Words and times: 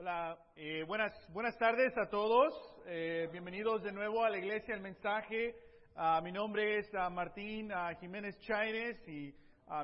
Hola, 0.00 0.38
eh, 0.54 0.84
buenas, 0.86 1.12
buenas 1.32 1.58
tardes 1.58 1.92
a 1.98 2.08
todos. 2.08 2.54
Eh, 2.86 3.28
bienvenidos 3.32 3.82
de 3.82 3.90
nuevo 3.90 4.24
a 4.24 4.30
la 4.30 4.38
iglesia 4.38 4.72
El 4.72 4.80
Mensaje. 4.80 5.56
Ah, 5.96 6.20
mi 6.22 6.30
nombre 6.30 6.78
es 6.78 6.88
ah, 6.94 7.10
Martín 7.10 7.72
ah, 7.72 7.92
Jiménez 7.98 8.38
Chaires 8.42 8.96
y 9.08 9.34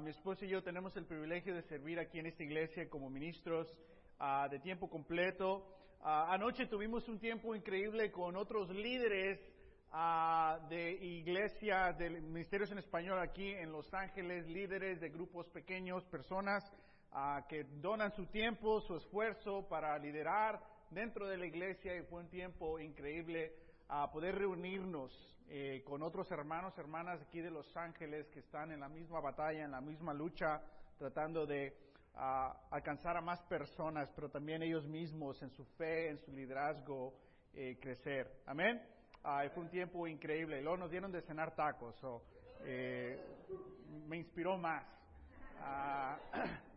mi 0.03 0.11
esposo 0.11 0.45
y 0.45 0.51
yo 0.51 0.63
tenemos 0.63 0.97
el 0.97 1.05
privilegio 1.05 1.53
de 1.57 1.63
servir 1.63 1.99
aquí 1.99 2.21
en 2.21 2.27
esta 2.27 2.45
iglesia 2.45 2.89
como 2.89 3.11
ministros 3.11 3.67
de 4.51 4.61
tiempo 4.61 4.89
completo. 4.89 5.67
anoche 6.01 6.67
tuvimos 6.67 7.09
un 7.09 7.19
tiempo 7.19 7.53
increíble 7.57 8.13
con 8.13 8.37
otros 8.37 8.71
líderes 8.71 9.41
de 10.69 10.93
iglesia, 10.93 11.93
de 11.99 12.09
ministerios 12.21 12.71
en 12.71 12.79
español 12.79 13.19
aquí 13.19 13.51
en 13.51 13.73
Los 13.73 13.93
Ángeles, 13.93 14.47
líderes 14.47 15.01
de 15.01 15.09
grupos 15.09 15.49
pequeños, 15.49 16.05
personas 16.05 16.63
que 17.49 17.65
donan 17.81 18.13
su 18.13 18.27
tiempo, 18.27 18.81
su 18.81 18.97
esfuerzo 18.97 19.67
para 19.69 19.97
liderar 19.99 20.61
dentro 20.91 21.29
de 21.29 21.37
la 21.37 21.47
iglesia 21.47 21.97
y 21.97 22.03
fue 22.03 22.21
un 22.21 22.29
tiempo 22.29 22.79
increíble 22.81 23.53
a 23.89 24.11
poder 24.11 24.37
reunirnos 24.37 25.13
eh, 25.49 25.83
con 25.87 26.03
otros 26.03 26.31
hermanos, 26.31 26.77
hermanas 26.79 27.21
aquí 27.23 27.41
de 27.41 27.51
Los 27.51 27.77
Ángeles 27.77 28.29
que 28.31 28.41
están 28.41 28.73
en 28.73 28.81
la 28.81 28.89
misma 28.89 29.21
batalla, 29.21 29.65
en 29.65 29.71
la 29.71 29.81
misma 29.81 30.15
lucha, 30.15 30.63
tratando 30.99 31.47
de 31.47 31.77
alcanzar 32.71 33.17
a 33.17 33.21
más 33.21 33.43
personas, 33.43 34.09
pero 34.15 34.29
también 34.29 34.63
ellos 34.63 34.87
mismos 34.87 35.43
en 35.43 35.51
su 35.51 35.65
fe, 35.77 36.11
en 36.11 36.19
su 36.19 36.33
liderazgo, 36.33 37.13
eh, 37.53 37.77
crecer. 37.81 38.43
Amén. 38.47 38.81
fue 39.23 39.63
un 39.65 39.71
tiempo 39.71 40.07
increíble. 40.07 40.61
Y 40.61 40.63
luego 40.63 40.77
nos 40.77 40.91
dieron 40.91 41.11
de 41.11 41.23
cenar 41.23 41.55
tacos. 41.55 41.97
Eh, 42.65 43.19
me 44.07 44.17
inspiró 44.17 44.57
más. 44.57 44.85
Ah, 45.61 46.19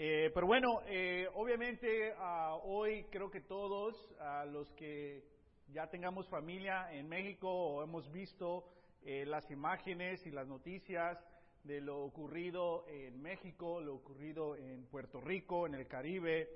Eh, 0.00 0.30
pero 0.32 0.46
bueno, 0.46 0.80
eh, 0.86 1.28
obviamente 1.34 2.12
uh, 2.12 2.60
hoy 2.62 3.02
creo 3.10 3.32
que 3.32 3.40
todos 3.40 3.96
uh, 4.20 4.48
los 4.48 4.70
que 4.74 5.24
ya 5.72 5.88
tengamos 5.88 6.28
familia 6.28 6.86
en 6.92 7.08
México 7.08 7.50
o 7.50 7.82
hemos 7.82 8.08
visto 8.12 8.64
eh, 9.02 9.26
las 9.26 9.50
imágenes 9.50 10.24
y 10.24 10.30
las 10.30 10.46
noticias 10.46 11.18
de 11.64 11.80
lo 11.80 11.98
ocurrido 12.04 12.86
en 12.86 13.20
México, 13.20 13.80
lo 13.80 13.96
ocurrido 13.96 14.54
en 14.54 14.86
Puerto 14.86 15.20
Rico, 15.20 15.66
en 15.66 15.74
el 15.74 15.88
Caribe, 15.88 16.48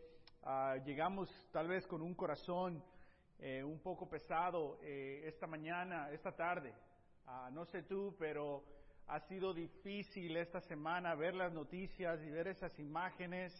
uh, 0.45 0.81
llegamos 0.85 1.29
tal 1.51 1.67
vez 1.67 1.85
con 1.89 2.01
un 2.01 2.15
corazón 2.15 2.81
un 3.65 3.81
poco 3.81 4.09
pesado 4.09 4.79
esta 4.85 5.49
mañana, 5.49 6.13
esta 6.13 6.31
tarde. 6.31 6.73
no 7.51 7.65
sé 7.65 7.83
tú, 7.83 8.15
pero 8.17 8.63
ha 9.13 9.21
sido 9.21 9.53
difícil 9.53 10.39
esta 10.39 10.63
semana 10.63 11.15
ver 11.15 11.35
las 11.35 11.53
noticias 11.53 12.19
y 12.23 12.31
ver 12.31 12.49
esas 12.49 12.79
imágenes. 12.79 13.53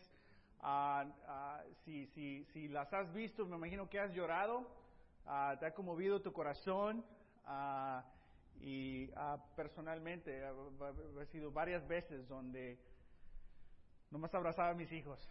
Ah, 0.61 1.05
ah, 1.29 1.63
si, 1.85 2.07
si, 2.07 2.47
si, 2.55 2.69
las 2.69 2.91
has 2.95 3.13
visto, 3.13 3.45
me 3.45 3.57
imagino 3.57 3.87
que 3.87 4.01
has 4.01 4.15
llorado, 4.15 4.67
ah, 5.27 5.55
te 5.61 5.67
ha 5.67 5.75
conmovido 5.75 6.23
tu 6.23 6.33
corazón. 6.33 7.05
Y 8.63 9.11
personalmente 9.55 10.43
ha 10.43 11.27
sido 11.27 11.51
varias 11.51 11.87
veces 11.87 12.27
donde 12.29 12.79
nomás 14.11 14.33
abrazaba 14.35 14.71
a 14.71 14.75
mis 14.75 14.91
hijos 14.93 15.29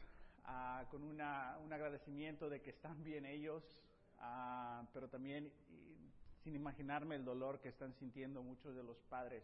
con 0.92 1.02
una, 1.02 1.58
un 1.64 1.74
agradecimiento 1.74 2.48
de 2.48 2.62
que 2.62 2.70
están 2.70 3.04
bien 3.04 3.26
ellos, 3.26 3.64
pero 4.94 5.08
también 5.08 5.52
sin 6.44 6.54
imaginarme 6.54 7.16
el 7.16 7.26
dolor 7.26 7.60
que 7.60 7.70
están 7.70 7.94
sintiendo 7.96 8.44
muchos 8.44 8.76
de 8.76 8.84
los 8.84 9.02
padres 9.04 9.44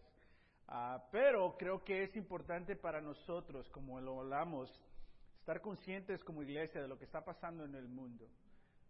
Ah, 0.68 1.08
pero 1.12 1.56
creo 1.58 1.84
que 1.84 2.04
es 2.04 2.16
importante 2.18 2.76
para 2.76 3.00
nosotros, 3.00 3.70
como 3.70 4.02
lo 4.02 4.20
hablamos, 4.20 4.70
estar 5.40 5.62
conscientes 5.62 6.24
como 6.24 6.44
iglesia 6.44 6.82
de 6.82 6.90
lo 6.90 6.98
que 6.98 7.06
está 7.06 7.24
pasando 7.24 7.64
en 7.64 7.76
el 7.76 7.88
mundo. 7.88 8.28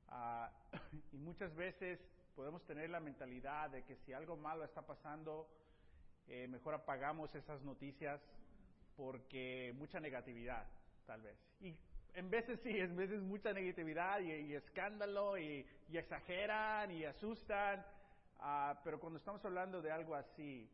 Ah, 0.08 0.52
y 1.12 1.18
muchas 1.18 1.54
veces 1.56 2.00
podemos 2.36 2.66
tener 2.66 2.90
la 2.90 3.00
mentalidad 3.00 3.70
de 3.70 3.84
que 3.84 3.96
si 3.98 4.14
algo 4.14 4.36
malo 4.36 4.64
está 4.64 4.82
pasando, 4.82 5.48
eh, 6.28 6.48
mejor 6.48 6.74
apagamos 6.74 7.34
esas 7.36 7.62
noticias 7.62 8.22
porque 8.96 9.72
mucha 9.78 10.00
negatividad, 10.00 10.66
tal 11.06 11.22
vez. 11.22 11.38
Y 11.60 11.76
en 12.16 12.32
veces 12.32 12.60
sí, 12.62 12.72
en 12.72 12.96
veces 12.96 13.22
mucha 13.22 13.54
negatividad 13.54 14.20
y, 14.20 14.56
escándalo 14.56 15.38
y, 15.38 15.64
exageran 15.94 16.90
y 16.90 17.06
asustan, 17.06 17.86
ah, 18.40 18.82
pero 18.84 19.00
cuando 19.00 19.20
estamos 19.20 19.46
hablando 19.46 19.80
de 19.82 19.92
algo 19.92 20.16
así, 20.16 20.68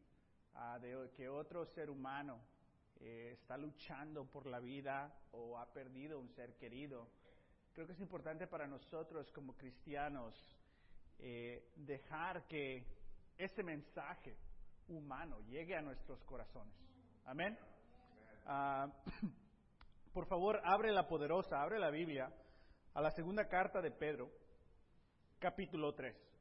de 0.80 1.12
que 1.16 1.28
otro 1.28 1.66
ser 1.66 1.90
humano 1.90 2.40
eh, 3.00 3.32
está 3.34 3.58
luchando 3.58 4.26
por 4.26 4.46
la 4.46 4.60
vida 4.60 5.14
o 5.32 5.58
ha 5.58 5.66
perdido 5.74 6.20
un 6.20 6.30
ser 6.30 6.56
querido, 6.58 7.10
creo 7.74 7.86
que 7.86 7.94
es 7.94 8.00
importante 8.00 8.48
para 8.48 8.68
nosotros 8.68 9.30
como 9.32 9.58
cristianos 9.58 10.34
eh, 11.20 11.72
dejar 11.76 12.46
que 12.48 12.86
ese 13.38 13.64
mensaje 13.64 14.38
humano 14.88 15.40
llegue 15.42 15.76
a 15.76 15.82
nuestros 15.82 16.24
corazones. 16.24 16.76
Amén. 17.26 17.58
Ah, 18.46 18.88
por 20.14 20.28
favor, 20.28 20.62
abre 20.64 20.92
la 20.92 21.08
poderosa, 21.08 21.62
abre 21.62 21.80
la 21.80 21.90
Biblia 21.90 22.32
a 22.94 23.02
la 23.02 23.12
segunda 23.12 23.48
carta 23.48 23.82
de 23.82 23.92
Pedro, 23.92 24.30
capítulo 25.40 25.94
3. 25.94 26.33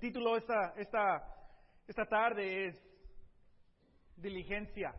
El 0.00 0.12
título 0.12 0.34
esta, 0.34 0.72
esta, 0.78 1.22
esta 1.86 2.06
tarde 2.06 2.68
es 2.68 2.82
Diligencia, 4.16 4.94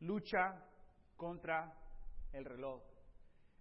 lucha 0.00 0.62
contra 1.16 1.72
el 2.30 2.44
reloj. 2.44 2.82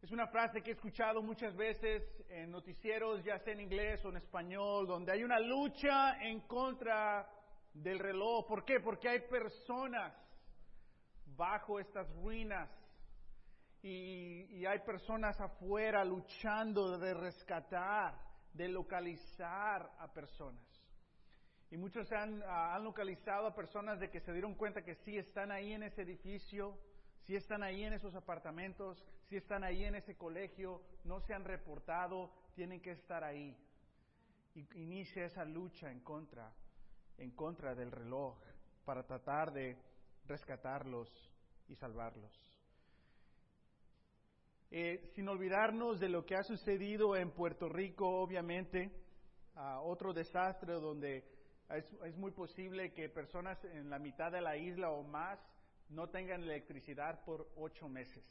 Es 0.02 0.12
una 0.12 0.28
frase 0.28 0.62
que 0.62 0.72
he 0.72 0.74
escuchado 0.74 1.22
muchas 1.22 1.56
veces 1.56 2.04
en 2.28 2.52
noticieros, 2.52 3.24
ya 3.24 3.40
sea 3.40 3.54
en 3.54 3.62
inglés 3.62 4.04
o 4.04 4.10
en 4.10 4.18
español, 4.18 4.88
donde 4.88 5.14
hay 5.14 5.24
una 5.24 5.40
lucha 5.40 6.22
en 6.22 6.42
contra 6.42 7.26
del 7.74 7.98
reloj. 7.98 8.46
¿Por 8.46 8.66
qué? 8.66 8.82
Porque 8.82 9.08
hay 9.08 9.22
personas 9.22 10.14
bajo 11.28 11.80
estas 11.80 12.14
ruinas 12.16 12.70
y, 13.82 14.58
y 14.58 14.66
hay 14.66 14.80
personas 14.80 15.40
afuera 15.40 16.04
luchando 16.04 16.98
de 16.98 17.14
rescatar 17.14 18.29
de 18.54 18.68
localizar 18.68 19.92
a 20.00 20.12
personas. 20.14 20.66
Y 21.72 21.78
muchos 21.78 22.12
han, 22.12 22.42
ah, 22.44 22.76
han, 22.76 22.84
localizado 22.84 23.48
a 23.48 23.56
personas 23.56 24.00
de 24.00 24.10
que 24.10 24.20
se 24.22 24.34
dieron 24.34 24.56
cuenta 24.56 24.84
que 24.84 24.96
sí 24.96 25.18
están 25.18 25.52
ahí 25.52 25.74
en 25.74 25.84
ese 25.84 26.02
edificio, 26.02 26.78
sí 27.26 27.36
están 27.36 27.62
ahí 27.62 27.84
en 27.84 27.94
esos 27.94 28.16
apartamentos, 28.16 29.06
sí 29.28 29.38
están 29.38 29.64
ahí 29.64 29.86
en 29.86 29.96
ese 29.96 30.18
colegio, 30.18 30.82
no 31.04 31.20
se 31.22 31.34
han 31.34 31.46
reportado, 31.46 32.32
tienen 32.56 32.82
que 32.82 32.92
estar 32.92 33.24
ahí. 33.24 33.56
Y 34.56 34.68
inicia 34.82 35.26
esa 35.26 35.46
lucha 35.46 35.92
en 35.92 36.00
contra, 36.00 36.52
en 37.18 37.32
contra 37.32 37.76
del 37.76 37.92
reloj, 37.92 38.36
para 38.84 39.04
tratar 39.04 39.54
de 39.54 39.78
rescatarlos 40.26 41.32
y 41.68 41.76
salvarlos. 41.76 42.49
Eh, 44.72 45.10
sin 45.16 45.28
olvidarnos 45.28 46.00
de 46.00 46.10
lo 46.10 46.26
que 46.26 46.36
ha 46.36 46.44
sucedido 46.44 47.16
en 47.16 47.32
Puerto 47.32 47.68
Rico, 47.70 48.22
obviamente, 48.22 48.92
otro 49.82 50.14
desastre 50.14 50.74
donde 50.74 51.26
es, 51.70 52.16
muy 52.18 52.32
posible 52.32 52.94
que 52.94 53.10
personas 53.10 53.64
en 53.66 53.90
la 53.90 53.98
mitad 53.98 54.32
de 54.32 54.42
la 54.42 54.56
isla 54.58 54.92
o 54.92 55.04
más 55.04 55.40
no 55.90 56.08
tengan 56.10 56.44
electricidad 56.44 57.24
por 57.26 57.50
ocho 57.56 57.90
meses, 57.90 58.24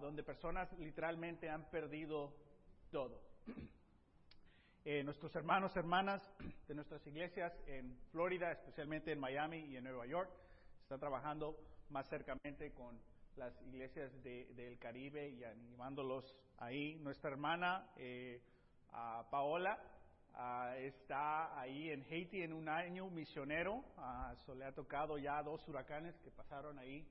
donde 0.00 0.22
personas 0.22 0.70
literalmente 0.78 1.48
han 1.48 1.68
perdido 1.70 2.34
todo. 2.90 3.20
Eh, 4.84 5.02
nuestros 5.02 5.34
hermanos, 5.36 5.76
hermanas 5.76 6.22
de 6.66 6.74
nuestras 6.74 7.06
iglesias 7.06 7.52
en 7.66 7.94
Florida, 8.10 8.52
especialmente 8.52 9.12
en 9.12 9.18
Miami 9.18 9.58
y 9.66 9.76
en 9.76 9.84
Nueva 9.84 10.06
York, 10.06 10.30
están 10.80 10.98
trabajando 10.98 11.58
más 11.90 12.08
cercamente 12.08 12.72
con 12.72 12.98
las 13.38 13.62
iglesias 13.62 14.12
del 14.22 14.78
Caribe 14.78 15.28
y 15.28 15.44
animándolos 15.44 16.34
ahí. 16.58 16.96
Nuestra 16.96 17.30
hermana 17.30 17.88
eh, 17.96 18.42
Paola 19.30 19.78
está 20.76 21.58
ahí 21.58 21.90
en 21.90 22.02
Haití 22.02 22.42
en 22.42 22.52
un 22.52 22.68
año 22.68 23.08
misionero. 23.10 23.76
Uh, 23.96 24.54
le 24.54 24.64
ha 24.64 24.72
tocado 24.72 25.18
ya 25.18 25.42
dos 25.42 25.66
huracanes 25.68 26.18
que 26.20 26.30
pasaron 26.30 26.78
ahí 26.78 27.06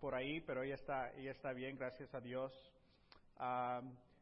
por 0.00 0.14
ahí, 0.14 0.40
pero 0.40 0.62
ella 0.62 0.74
está, 0.74 1.12
ella 1.14 1.30
está 1.30 1.52
bien, 1.52 1.76
gracias 1.76 2.12
a 2.14 2.20
Dios. 2.20 2.52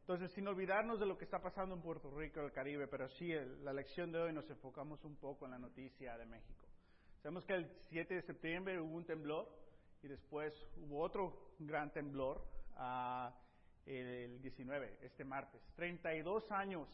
entonces, 0.01 0.31
sin 0.33 0.47
olvidarnos 0.47 1.01
de 1.01 1.07
lo 1.07 1.17
que 1.17 1.25
está 1.25 1.41
pasando 1.41 1.75
en 1.75 1.81
Puerto 1.81 2.11
Rico 2.11 2.41
y 2.41 2.45
el 2.45 2.53
Caribe, 2.53 2.87
pero 2.87 3.09
sí, 3.09 3.33
la 3.63 3.73
lección 3.73 4.13
de 4.13 4.19
hoy 4.19 4.33
nos 4.33 4.49
enfocamos 4.51 5.03
un 5.05 5.17
poco 5.17 5.47
en 5.47 5.53
la 5.53 5.59
noticia 5.59 6.19
de 6.19 6.27
México. 6.27 6.67
Sabemos 7.23 7.47
que 7.47 7.55
el 7.55 7.67
7 7.89 8.15
de 8.15 8.23
septiembre 8.23 8.81
hubo 8.81 8.95
un 8.95 9.07
temblor 9.07 9.62
y 10.03 10.09
después 10.09 10.53
hubo 10.77 11.01
otro 11.01 11.55
gran 11.59 11.93
temblor 11.93 12.45
uh, 12.77 13.31
el 13.87 14.41
19, 14.43 14.99
este 15.03 15.25
martes. 15.25 15.61
32 15.77 16.51
años 16.51 16.89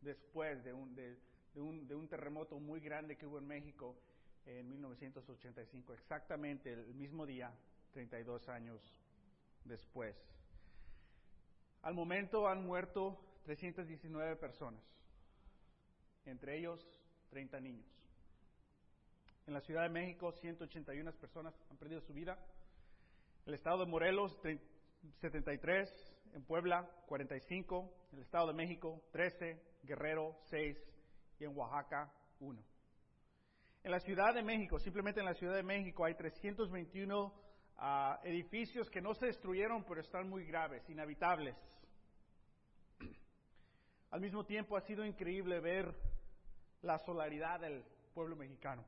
después 0.00 0.62
de 0.64 0.72
un, 0.72 0.94
de, 0.94 1.18
un, 1.56 1.86
de 1.86 1.94
un 1.94 2.08
terremoto 2.08 2.58
muy 2.58 2.80
grande 2.80 3.16
que 3.16 3.26
hubo 3.26 3.38
en 3.38 3.46
México 3.46 3.96
en 4.46 4.68
1985, 4.68 5.92
exactamente 5.94 6.72
el 6.72 6.94
mismo 6.94 7.26
día, 7.26 7.52
32 7.92 8.48
años 8.48 8.80
después. 9.64 10.16
Al 11.82 11.94
momento 11.94 12.48
han 12.48 12.64
muerto 12.64 13.18
319 13.44 14.36
personas, 14.36 14.82
entre 16.24 16.58
ellos 16.58 16.86
30 17.30 17.60
niños. 17.60 17.86
En 19.46 19.54
la 19.54 19.60
Ciudad 19.60 19.82
de 19.82 19.88
México, 19.88 20.32
181 20.32 21.12
personas 21.14 21.54
han 21.70 21.76
perdido 21.76 22.00
su 22.00 22.12
vida. 22.12 22.38
El 23.44 23.54
estado 23.54 23.84
de 23.84 23.90
Morelos, 23.90 24.38
73. 25.20 25.88
En 26.34 26.44
Puebla, 26.44 26.88
45. 27.06 27.92
En 28.12 28.18
el 28.18 28.24
estado 28.24 28.48
de 28.48 28.54
México, 28.54 29.02
13. 29.10 29.60
Guerrero, 29.82 30.36
6. 30.44 30.78
Y 31.40 31.44
en 31.44 31.56
Oaxaca, 31.56 32.12
1. 32.38 32.62
En 33.82 33.90
la 33.90 33.98
Ciudad 33.98 34.32
de 34.32 34.44
México, 34.44 34.78
simplemente 34.78 35.18
en 35.18 35.26
la 35.26 35.34
Ciudad 35.34 35.56
de 35.56 35.64
México, 35.64 36.04
hay 36.04 36.14
321 36.14 37.34
ah, 37.78 38.20
edificios 38.22 38.88
que 38.88 39.00
no 39.00 39.12
se 39.14 39.26
destruyeron, 39.26 39.82
pero 39.82 40.00
están 40.00 40.28
muy 40.28 40.44
graves, 40.44 40.88
inhabitables. 40.88 41.56
Al 44.10 44.20
mismo 44.20 44.44
tiempo, 44.44 44.76
ha 44.76 44.82
sido 44.82 45.04
increíble 45.04 45.58
ver 45.58 45.92
la 46.82 46.98
solidaridad 46.98 47.58
del 47.58 47.82
pueblo 48.14 48.36
mexicano. 48.36 48.84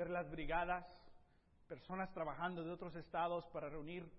Ver 0.00 0.08
las 0.08 0.30
brigadas, 0.30 0.86
personas 1.68 2.10
trabajando 2.14 2.64
de 2.64 2.70
otros 2.70 2.96
estados 2.96 3.44
para 3.48 3.68
reunir 3.68 4.10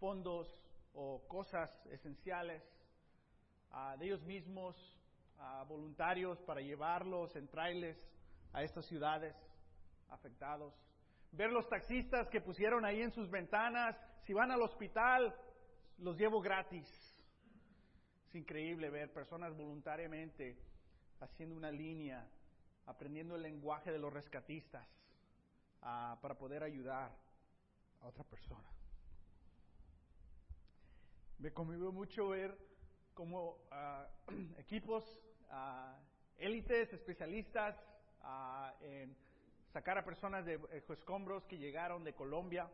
fondos 0.00 0.52
o 0.94 1.28
cosas 1.28 1.70
esenciales 1.92 2.60
ah, 3.70 3.94
de 3.96 4.06
ellos 4.06 4.24
mismos 4.24 4.74
a 5.38 5.62
voluntarios 5.62 6.40
para 6.40 6.60
llevarlos 6.60 7.36
en 7.36 7.46
trailers 7.46 8.00
a 8.52 8.64
estas 8.64 8.84
ciudades 8.86 9.36
afectados. 10.08 10.74
Ver 11.30 11.52
los 11.52 11.68
taxistas 11.68 12.28
que 12.30 12.40
pusieron 12.40 12.84
ahí 12.84 13.00
en 13.00 13.12
sus 13.12 13.30
ventanas, 13.30 13.96
si 14.24 14.32
van 14.32 14.50
al 14.50 14.62
hospital, 14.62 15.32
los 15.98 16.18
llevo 16.18 16.40
gratis. 16.40 16.88
Es 18.26 18.34
increíble 18.34 18.90
ver 18.90 19.12
personas 19.12 19.56
voluntariamente 19.56 20.58
haciendo 21.20 21.54
una 21.54 21.70
línea, 21.70 22.28
aprendiendo 22.86 23.36
el 23.36 23.42
lenguaje 23.42 23.92
de 23.92 24.00
los 24.00 24.12
rescatistas 24.12 24.97
ah, 25.82 26.18
para 26.20 26.36
poder 26.36 26.62
ayudar 26.62 27.10
a 28.00 28.06
otra 28.06 28.24
persona. 28.24 28.68
Me 31.38 31.52
conmovió 31.52 31.92
mucho 31.92 32.28
ver 32.28 32.56
cómo 33.14 33.58
ah, 33.70 34.06
equipos 34.58 35.04
élites, 36.36 36.92
especialistas 36.92 37.74
en 38.80 39.16
sacar 39.72 39.98
a 39.98 40.04
personas 40.04 40.44
de 40.44 40.54
eh, 40.54 40.82
escombros 40.88 41.44
que 41.46 41.58
llegaron 41.58 42.04
de 42.04 42.14
Colombia, 42.14 42.68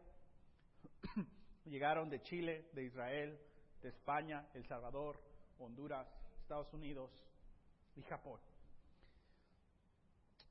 llegaron 1.64 2.08
de 2.08 2.22
Chile, 2.22 2.68
de 2.72 2.84
Israel, 2.84 3.38
de 3.82 3.88
España, 3.88 4.46
El 4.54 4.64
Salvador, 4.66 5.20
Honduras, 5.58 6.06
Estados 6.40 6.72
Unidos 6.72 7.10
y 7.96 8.02
Japón. 8.02 8.40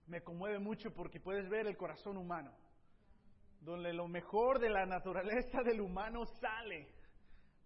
Me 0.07 0.21
conmueve 0.21 0.59
mucho 0.59 0.93
porque 0.93 1.19
puedes 1.19 1.49
ver 1.49 1.67
el 1.67 1.77
corazón 1.77 2.17
humano, 2.17 2.51
donde 3.61 3.93
lo 3.93 4.07
mejor 4.07 4.59
de 4.59 4.69
la 4.69 4.85
naturaleza 4.85 5.61
del 5.63 5.81
humano 5.81 6.25
sale 6.25 6.87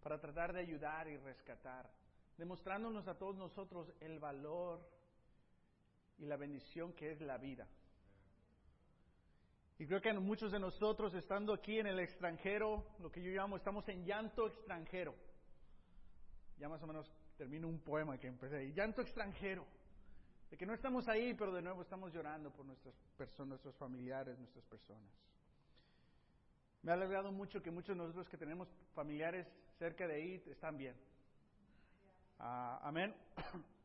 para 0.01 0.19
tratar 0.19 0.54
de 0.54 0.62
ayudar 0.62 1.07
y 1.07 1.18
rescatar 1.18 1.89
demostrándonos 2.38 3.07
a 3.07 3.18
todos 3.18 3.36
nosotros 3.36 3.92
el 4.00 4.19
valor 4.19 4.88
y 6.19 6.25
la 6.25 6.38
bendición 6.38 6.94
que 6.94 7.12
es 7.12 7.22
la 7.22 7.38
vida. 7.38 7.68
Y 9.80 9.86
creo 9.86 10.01
que 10.01 10.13
muchos 10.13 10.51
de 10.51 10.60
nosotros, 10.60 11.13
estando 11.13 11.54
aquí 11.54 11.78
en 11.80 11.88
el 11.88 12.00
extranjero, 12.00 12.84
lo 13.00 13.12
que 13.12 13.22
yo 13.22 13.30
llamo, 13.30 13.57
estamos 13.57 13.88
en 13.89 14.06
llanto 14.06 14.48
extranjero. 14.48 15.13
Ya 16.57 16.68
más 16.68 16.81
o 16.81 16.88
menos 16.88 17.12
termino 17.38 17.68
un 17.68 17.80
poema 17.80 18.18
que 18.18 18.28
empecé. 18.28 18.74
Llanto 18.74 19.01
extranjero. 19.01 19.66
De 20.50 20.58
que 20.58 20.66
no 20.66 20.74
estamos 20.74 21.08
ahí, 21.08 21.34
pero 21.34 21.54
de 21.54 21.62
nuevo 21.62 21.82
estamos 21.82 22.14
llorando 22.14 22.52
por 22.52 22.66
nuestras 22.66 22.96
personas, 23.18 23.50
nuestros 23.50 23.76
familiares, 23.76 24.38
nuestras 24.40 24.66
personas. 24.66 25.12
Me 26.82 26.92
ha 26.92 26.94
alegrado 26.94 27.32
mucho 27.32 27.62
que 27.62 27.72
muchos 27.72 27.90
de 27.90 28.02
nosotros 28.02 28.30
que 28.30 28.38
tenemos 28.38 28.70
familiares 28.94 29.46
cerca 29.78 30.08
de 30.08 30.16
ahí 30.16 30.44
están 30.48 30.78
bien. 30.78 30.96
Ah, 32.40 32.80
amén. 32.84 33.14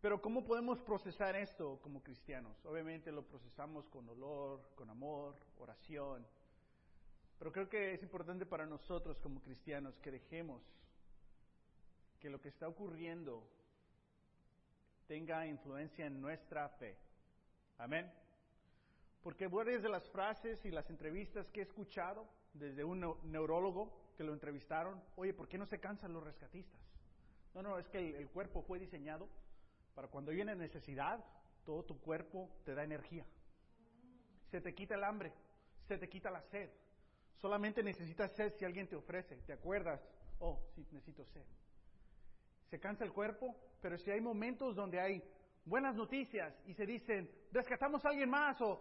Pero 0.00 0.22
¿cómo 0.22 0.44
podemos 0.44 0.80
procesar 0.80 1.36
esto 1.36 1.78
como 1.82 2.02
cristianos? 2.02 2.56
Obviamente 2.64 3.12
lo 3.12 3.22
procesamos 3.22 3.86
con 3.88 4.06
dolor, 4.06 4.70
con 4.74 4.88
amor, 4.88 5.36
oración. 5.58 6.26
Pero 7.38 7.52
creo 7.52 7.68
que 7.68 7.94
es 7.94 8.02
importante 8.02 8.46
para 8.46 8.66
nosotros 8.66 9.18
como 9.18 9.42
cristianos 9.42 9.98
que 9.98 10.10
dejemos 10.10 10.62
que 12.18 12.30
lo 12.30 12.40
que 12.40 12.48
está 12.48 12.68
ocurriendo 12.68 13.46
tenga 15.10 15.44
influencia 15.44 16.06
en 16.06 16.20
nuestra 16.20 16.68
fe. 16.68 16.96
Amén. 17.78 18.08
Porque 19.24 19.48
varias 19.48 19.82
de 19.82 19.88
las 19.88 20.08
frases 20.10 20.64
y 20.64 20.70
las 20.70 20.88
entrevistas 20.88 21.50
que 21.50 21.58
he 21.58 21.62
escuchado 21.64 22.28
desde 22.52 22.84
un 22.84 23.00
neurólogo 23.24 24.12
que 24.16 24.22
lo 24.22 24.32
entrevistaron, 24.32 25.02
oye, 25.16 25.34
¿por 25.34 25.48
qué 25.48 25.58
no 25.58 25.66
se 25.66 25.80
cansan 25.80 26.12
los 26.12 26.22
rescatistas? 26.22 26.80
No, 27.54 27.60
no, 27.60 27.76
es 27.76 27.88
que 27.88 27.98
el, 27.98 28.28
cuerpo 28.28 28.62
fue 28.62 28.78
diseñado 28.78 29.28
para 29.96 30.06
cuando 30.06 30.30
viene 30.30 30.54
necesidad, 30.54 31.24
todo 31.64 31.82
tu 31.82 32.00
cuerpo 32.00 32.48
te 32.64 32.76
da 32.76 32.84
energía. 32.84 33.26
Se 34.48 34.60
te 34.60 34.76
quita 34.76 34.94
el 34.94 35.02
hambre, 35.02 35.32
se 35.88 35.98
te 35.98 36.08
quita 36.08 36.30
la 36.30 36.42
sed. 36.42 36.70
Solamente 37.34 37.82
necesitas 37.82 38.30
sed 38.36 38.52
si 38.54 38.64
alguien 38.64 38.86
te 38.86 38.94
ofrece. 38.94 39.38
¿Te 39.38 39.54
acuerdas? 39.54 40.00
Oh, 40.38 40.60
sí, 40.76 40.86
necesito 40.92 41.24
sed. 41.24 41.44
Se 42.70 42.78
cansa 42.78 43.04
el 43.04 43.12
cuerpo, 43.12 43.56
pero 43.80 43.98
si 43.98 44.10
hay 44.10 44.20
momentos 44.20 44.76
donde 44.76 45.00
hay 45.00 45.22
buenas 45.64 45.94
noticias 45.94 46.54
y 46.66 46.74
se 46.74 46.86
dicen, 46.86 47.30
rescatamos 47.52 48.04
a 48.04 48.10
alguien 48.10 48.30
más 48.30 48.60
o 48.60 48.80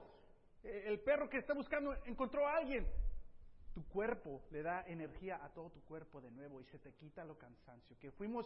eh, 0.64 0.86
el 0.88 1.00
perro 1.00 1.30
que 1.30 1.38
está 1.38 1.54
buscando 1.54 1.96
encontró 2.06 2.48
a 2.48 2.58
alguien, 2.58 2.86
tu 3.74 3.84
cuerpo 3.88 4.44
le 4.52 4.62
da 4.62 4.84
energía 4.88 5.44
a 5.44 5.50
todo 5.50 5.70
tu 5.70 5.82
cuerpo 5.82 6.22
de 6.22 6.32
nuevo 6.32 6.60
y 6.60 6.66
se 6.66 6.80
te 6.80 6.94
quita 6.94 7.24
lo 7.24 7.38
cansancio. 7.38 7.98
Que 8.00 8.12
fuimos 8.12 8.46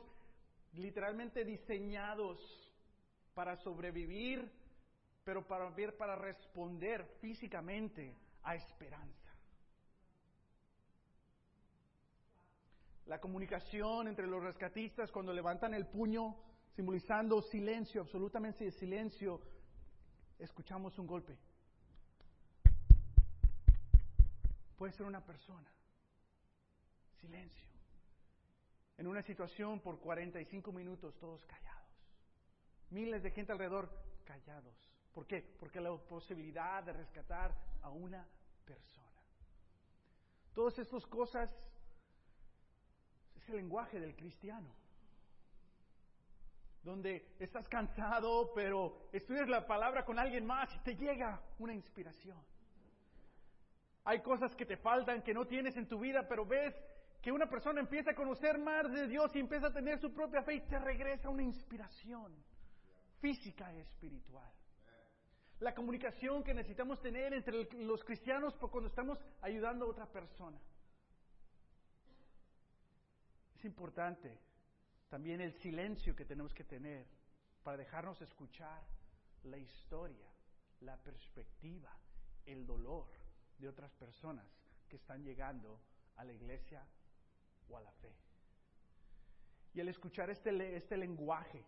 literalmente 0.74 1.44
diseñados 1.44 2.40
para 3.34 3.56
sobrevivir, 3.58 4.52
pero 5.24 5.46
para 5.48 5.66
para 5.98 6.16
responder 6.16 7.06
físicamente 7.20 8.16
a 8.44 8.56
esperanza. 8.56 9.23
La 13.06 13.20
comunicación 13.20 14.08
entre 14.08 14.28
los 14.28 14.42
rescatistas 14.42 15.12
cuando 15.12 15.34
levantan 15.34 15.74
el 15.74 15.86
puño, 15.88 16.36
simbolizando 16.76 17.42
silencio, 17.42 18.02
absolutamente 18.02 18.72
silencio, 18.72 19.42
escuchamos 20.40 20.98
un 20.98 21.08
golpe. 21.08 21.38
Puede 24.78 24.94
ser 24.94 25.06
una 25.06 25.24
persona. 25.24 25.70
Silencio. 27.20 27.68
En 28.98 29.08
una 29.08 29.22
situación 29.22 29.80
por 29.80 30.00
45 30.00 30.72
minutos 30.72 31.18
todos 31.20 31.46
callados. 31.46 31.88
Miles 32.90 33.24
de 33.24 33.32
gente 33.32 33.52
alrededor 33.52 33.90
callados. 34.24 34.76
¿Por 35.14 35.28
qué? 35.28 35.42
Porque 35.60 35.82
la 35.82 35.96
posibilidad 35.98 36.84
de 36.84 36.94
rescatar 36.94 37.54
a 37.82 37.90
una 37.90 38.26
persona. 38.66 39.08
Todas 40.54 40.78
estas 40.80 41.06
cosas 41.08 41.54
es 43.44 43.50
el 43.50 43.58
lenguaje 43.58 44.00
del 44.00 44.16
cristiano. 44.16 44.74
Donde 46.82 47.36
estás 47.40 47.68
cansado, 47.70 48.52
pero 48.54 49.08
estudias 49.12 49.48
la 49.48 49.66
palabra 49.66 50.04
con 50.04 50.20
alguien 50.20 50.46
más 50.46 50.74
y 50.76 50.80
te 50.80 50.96
llega 50.96 51.42
una 51.60 51.74
inspiración. 51.74 52.38
Hay 54.06 54.22
cosas 54.22 54.54
que 54.56 54.66
te 54.66 54.78
faltan, 54.78 55.22
que 55.22 55.34
no 55.34 55.46
tienes 55.46 55.78
en 55.78 55.88
tu 55.88 56.00
vida, 56.00 56.28
pero 56.28 56.46
ves 56.46 56.76
que 57.22 57.32
una 57.32 57.48
persona 57.48 57.80
empieza 57.80 58.12
a 58.12 58.16
conocer 58.16 58.58
más 58.58 58.92
de 58.92 59.08
Dios 59.08 59.34
y 59.34 59.40
empieza 59.40 59.68
a 59.68 59.74
tener 59.74 59.98
su 60.00 60.14
propia 60.14 60.44
fe 60.44 60.56
y 60.56 60.62
te 60.62 60.78
regresa 60.78 61.30
una 61.30 61.44
inspiración 61.44 62.36
física 63.22 63.74
y 63.74 63.80
espiritual. 63.80 64.52
La 65.60 65.74
comunicación 65.74 66.44
que 66.44 66.54
necesitamos 66.54 67.02
tener 67.02 67.34
entre 67.34 67.64
los 67.86 68.04
cristianos 68.04 68.58
cuando 68.58 68.90
estamos 68.90 69.18
ayudando 69.42 69.86
a 69.86 69.90
otra 69.90 70.06
persona. 70.06 70.60
Importante 73.64 74.40
también 75.10 75.40
el 75.40 75.54
silencio 75.54 76.16
que 76.16 76.26
tenemos 76.26 76.54
que 76.54 76.64
tener 76.64 77.06
para 77.64 77.78
dejarnos 77.78 78.22
escuchar 78.22 78.84
la 79.44 79.58
historia, 79.58 80.28
la 80.82 80.98
perspectiva, 80.98 81.96
el 82.46 82.66
dolor 82.66 83.08
de 83.58 83.68
otras 83.70 83.92
personas 83.94 84.46
que 84.90 84.98
están 84.98 85.24
llegando 85.24 85.80
a 86.18 86.26
la 86.26 86.34
iglesia 86.34 86.86
o 87.70 87.78
a 87.78 87.82
la 87.82 87.92
fe. 87.94 88.14
Y 89.74 89.80
al 89.80 89.88
escuchar 89.88 90.30
este, 90.30 90.76
este 90.76 90.98
lenguaje 90.98 91.64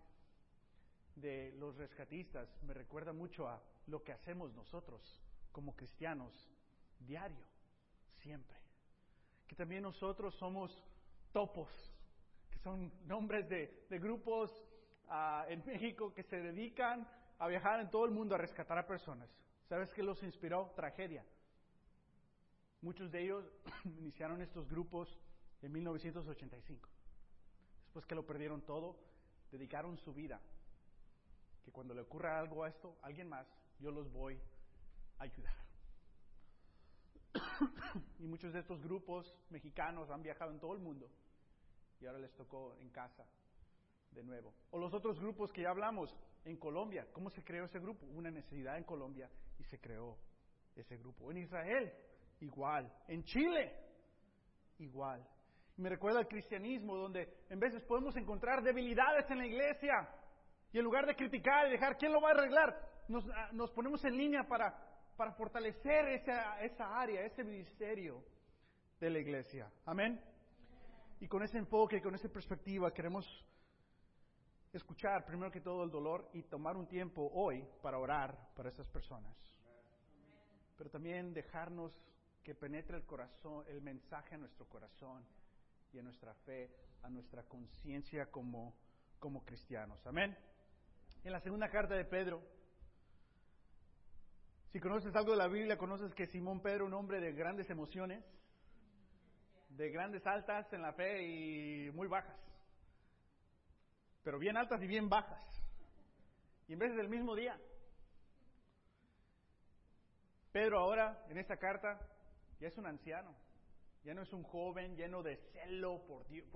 de 1.15 1.53
los 1.57 1.77
rescatistas 1.77 2.49
me 2.63 2.73
recuerda 2.73 3.13
mucho 3.13 3.47
a 3.47 3.61
lo 3.87 4.03
que 4.03 4.11
hacemos 4.11 4.53
nosotros 4.53 5.21
como 5.51 5.75
cristianos 5.75 6.51
diario, 6.99 7.45
siempre. 8.21 8.57
Que 9.47 9.55
también 9.55 9.83
nosotros 9.83 10.35
somos 10.35 10.83
topos, 11.35 11.69
que 12.49 12.57
son 12.59 12.93
nombres 13.07 13.49
de, 13.49 13.99
grupos 13.99 14.49
ah, 15.09 15.45
en 15.49 15.65
México 15.65 16.13
que 16.13 16.23
se 16.23 16.37
dedican 16.37 17.05
a 17.39 17.47
viajar 17.49 17.81
en 17.81 17.89
todo 17.89 18.05
el 18.05 18.11
mundo 18.11 18.35
a 18.35 18.37
rescatar 18.37 18.77
a 18.77 18.87
personas. 18.87 19.29
¿Sabes 19.67 19.91
qué 19.93 20.01
los 20.01 20.23
inspiró? 20.23 20.71
Tragedia. 20.77 21.25
Muchos 22.79 23.11
de 23.11 23.21
ellos 23.21 23.43
iniciaron 23.83 24.41
estos 24.41 24.69
grupos 24.69 25.09
en 25.61 25.73
1985. 25.73 26.89
Después 27.83 28.05
que 28.05 28.15
lo 28.15 28.25
perdieron 28.25 28.61
todo, 28.61 28.97
dedicaron 29.51 29.97
su 29.97 30.13
vida. 30.13 30.39
Que 31.65 31.71
cuando 31.73 31.93
le 31.93 31.99
ocurra 31.99 32.39
algo 32.39 32.63
a 32.63 32.69
esto, 32.69 32.97
alguien 33.01 33.27
más, 33.27 33.45
yo 33.79 33.91
los 33.91 34.09
voy 34.09 34.39
a 35.19 35.23
ayudar. 35.23 35.55
y 38.19 38.23
muchos 38.25 38.53
de 38.53 38.59
estos 38.59 38.81
grupos 38.81 39.35
mexicanos 39.49 40.09
han 40.09 40.23
viajado 40.23 40.51
en 40.51 40.61
todo 40.61 40.71
el 40.71 40.79
mundo 40.79 41.11
y 41.99 42.05
ahora 42.05 42.19
les 42.19 42.33
tocó 42.35 42.75
en 42.79 42.89
casa 42.89 43.25
de 44.11 44.23
nuevo. 44.23 44.53
O 44.71 44.79
los 44.79 44.93
otros 44.93 45.19
grupos 45.19 45.51
que 45.51 45.61
ya 45.63 45.69
hablamos 45.69 46.15
en 46.45 46.57
Colombia. 46.57 47.07
¿Cómo 47.11 47.29
se 47.29 47.43
creó 47.43 47.65
ese 47.65 47.79
grupo? 47.79 48.05
Una 48.07 48.31
necesidad 48.31 48.77
en 48.77 48.83
Colombia 48.83 49.29
y 49.59 49.63
se 49.63 49.79
creó 49.79 50.17
ese 50.75 50.97
grupo. 50.97 51.31
En 51.31 51.37
Israel, 51.37 51.91
igual. 52.39 52.91
En 53.07 53.23
Chile, 53.23 53.73
igual. 54.79 55.27
Me 55.77 55.89
recuerda 55.89 56.19
al 56.19 56.27
cristianismo, 56.27 56.95
donde 56.95 57.45
en 57.49 57.59
veces 57.59 57.83
podemos 57.83 58.15
encontrar 58.15 58.63
debilidades 58.63 59.29
en 59.29 59.39
la 59.39 59.47
iglesia 59.47 60.09
y 60.71 60.77
en 60.77 60.83
lugar 60.83 61.05
de 61.05 61.15
criticar 61.15 61.67
y 61.67 61.71
dejar 61.71 61.97
quién 61.97 62.13
lo 62.13 62.21
va 62.21 62.29
a 62.29 62.33
arreglar, 62.33 62.77
nos, 63.07 63.25
ah, 63.29 63.51
ponemos 63.73 64.03
en 64.05 64.17
línea 64.17 64.43
para, 64.47 64.73
para 65.17 65.33
fortalecer 65.33 66.07
esa, 66.09 66.61
esa 66.61 66.99
área, 66.99 67.21
ese 67.21 67.43
ministerio 67.43 68.23
de 68.99 69.09
la 69.09 69.19
iglesia. 69.19 69.71
Amén. 69.85 70.21
Y 71.25 71.27
con 71.27 71.41
ese 71.41 71.57
enfoque, 71.57 72.03
con 72.03 72.13
esa 72.13 72.29
perspectiva, 72.29 72.93
queremos 72.93 73.25
escuchar 74.71 75.25
primero 75.25 75.49
que 75.49 75.59
todo 75.59 75.83
el 75.83 75.89
dolor 75.89 76.29
y 76.33 76.43
tomar 76.43 76.77
un 76.77 76.85
tiempo 76.85 77.31
hoy 77.33 77.67
para 77.81 77.97
orar 77.97 78.53
para 78.55 78.69
estas 78.69 78.87
personas. 78.89 79.35
Pero 80.77 80.91
también 80.91 81.33
dejarnos 81.33 81.99
que 82.43 82.53
penetre 82.53 82.97
el 82.97 83.05
corazón, 83.07 83.65
el 83.69 83.81
mensaje 83.81 84.35
a 84.35 84.37
nuestro 84.37 84.69
corazón 84.69 85.25
y 85.91 85.97
a 85.97 86.03
nuestra 86.03 86.35
fe, 86.45 86.69
a 87.01 87.09
nuestra 87.09 87.41
conciencia 87.45 88.29
como, 88.29 88.75
como 89.17 89.43
cristianos. 89.43 90.05
Amén. 90.05 90.37
En 91.23 91.31
la 91.31 91.39
segunda 91.39 91.69
carta 91.69 91.95
de 91.95 92.05
Pedro, 92.05 92.43
si 94.67 94.79
conoces 94.79 95.15
algo 95.15 95.31
de 95.31 95.37
la 95.37 95.47
Biblia, 95.47 95.75
conoces 95.75 96.13
que 96.13 96.27
Simón 96.27 96.61
Pedro, 96.61 96.85
un 96.85 96.93
hombre 96.93 97.19
de 97.19 97.33
grandes 97.33 97.67
emociones, 97.71 98.23
de 99.77 99.89
grandes 99.89 100.25
altas 100.25 100.71
en 100.71 100.81
la 100.81 100.93
fe 100.93 101.21
y 101.21 101.91
muy 101.91 102.07
bajas, 102.07 102.39
pero 104.23 104.39
bien 104.39 104.55
altas 104.57 104.81
y 104.81 104.87
bien 104.87 105.09
bajas, 105.09 105.43
y 106.67 106.73
en 106.73 106.79
veces 106.79 106.97
del 106.97 107.09
mismo 107.09 107.35
día. 107.35 107.59
Pedro 110.51 110.79
ahora, 110.79 111.25
en 111.29 111.37
esta 111.37 111.57
carta, 111.57 111.99
ya 112.59 112.69
es 112.69 112.77
un 112.77 112.87
anciano, 112.87 113.35
ya 114.03 114.13
no 114.13 114.21
es 114.21 114.31
un 114.31 114.43
joven 114.43 114.95
lleno 114.95 115.21
de 115.21 115.35
celo 115.51 116.05
por 116.07 116.25
Dios, 116.29 116.47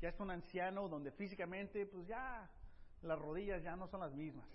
ya 0.00 0.10
es 0.10 0.20
un 0.20 0.30
anciano 0.30 0.88
donde 0.88 1.10
físicamente, 1.12 1.86
pues 1.86 2.06
ya 2.06 2.50
las 3.00 3.18
rodillas 3.18 3.62
ya 3.62 3.74
no 3.74 3.88
son 3.88 4.00
las 4.00 4.12
mismas, 4.12 4.46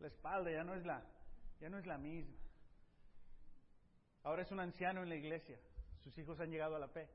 la 0.00 0.06
espalda 0.06 0.50
ya 0.50 0.64
no 0.64 0.74
es 0.74 0.86
la, 0.86 1.04
ya 1.60 1.68
no 1.68 1.78
es 1.78 1.86
la 1.86 1.98
misma. 1.98 2.36
Ahora 4.22 4.42
es 4.42 4.50
un 4.50 4.60
anciano 4.60 5.02
en 5.02 5.10
la 5.10 5.16
iglesia, 5.16 5.58
sus 6.02 6.16
hijos 6.16 6.40
han 6.40 6.50
llegado 6.50 6.76
a 6.76 6.78
la 6.78 6.88
fe. 6.88 7.06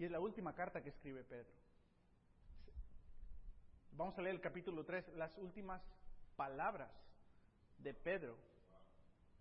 Y 0.00 0.06
es 0.06 0.10
la 0.10 0.18
última 0.18 0.54
carta 0.54 0.80
que 0.80 0.88
escribe 0.88 1.22
Pedro. 1.24 1.52
Vamos 3.92 4.16
a 4.16 4.22
leer 4.22 4.36
el 4.36 4.40
capítulo 4.40 4.82
3, 4.82 5.08
las 5.08 5.36
últimas 5.36 5.82
palabras 6.36 6.90
de 7.76 7.92
Pedro 7.92 8.34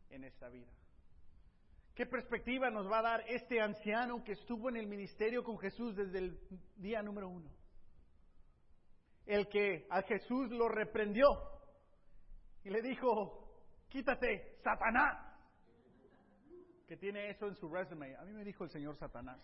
en 0.10 0.26
esta 0.26 0.50
vida. 0.50 0.68
¿Qué 1.96 2.06
perspectiva 2.06 2.70
nos 2.70 2.92
va 2.92 3.00
a 3.00 3.04
dar 3.04 3.24
este 3.30 3.62
anciano 3.62 4.22
que 4.22 4.34
estuvo 4.34 4.68
en 4.68 4.76
el 4.76 4.88
ministerio 4.88 5.46
con 5.46 5.58
Jesús 5.60 5.96
desde 5.96 6.18
el 6.18 6.38
día 6.76 7.02
número 7.02 7.30
uno? 7.30 7.50
El 9.26 9.48
que 9.48 9.88
a 9.90 10.02
Jesús 10.02 10.52
lo 10.52 10.68
reprendió 10.68 11.30
y 12.66 12.70
le 12.70 12.82
dijo, 12.82 13.64
quítate, 13.88 14.58
Satanás, 14.62 15.26
que 16.86 16.98
tiene 16.98 17.30
eso 17.30 17.48
en 17.48 17.56
su 17.56 17.70
resume. 17.70 18.18
A 18.18 18.26
mí 18.26 18.34
me 18.34 18.44
dijo 18.44 18.66
el 18.66 18.70
Señor 18.72 18.98
Satanás. 18.98 19.40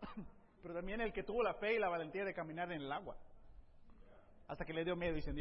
Pero 0.62 0.74
también 0.74 1.00
el 1.00 1.12
que 1.12 1.22
tuvo 1.22 1.42
la 1.42 1.54
fe 1.54 1.74
y 1.74 1.78
la 1.78 1.88
valentía 1.88 2.24
de 2.24 2.34
caminar 2.34 2.70
en 2.72 2.82
el 2.82 2.92
agua. 2.92 3.16
Hasta 4.48 4.64
que 4.64 4.72
le 4.72 4.84
dio 4.84 4.96
miedo 4.96 5.16
y 5.16 5.22
se 5.22 5.32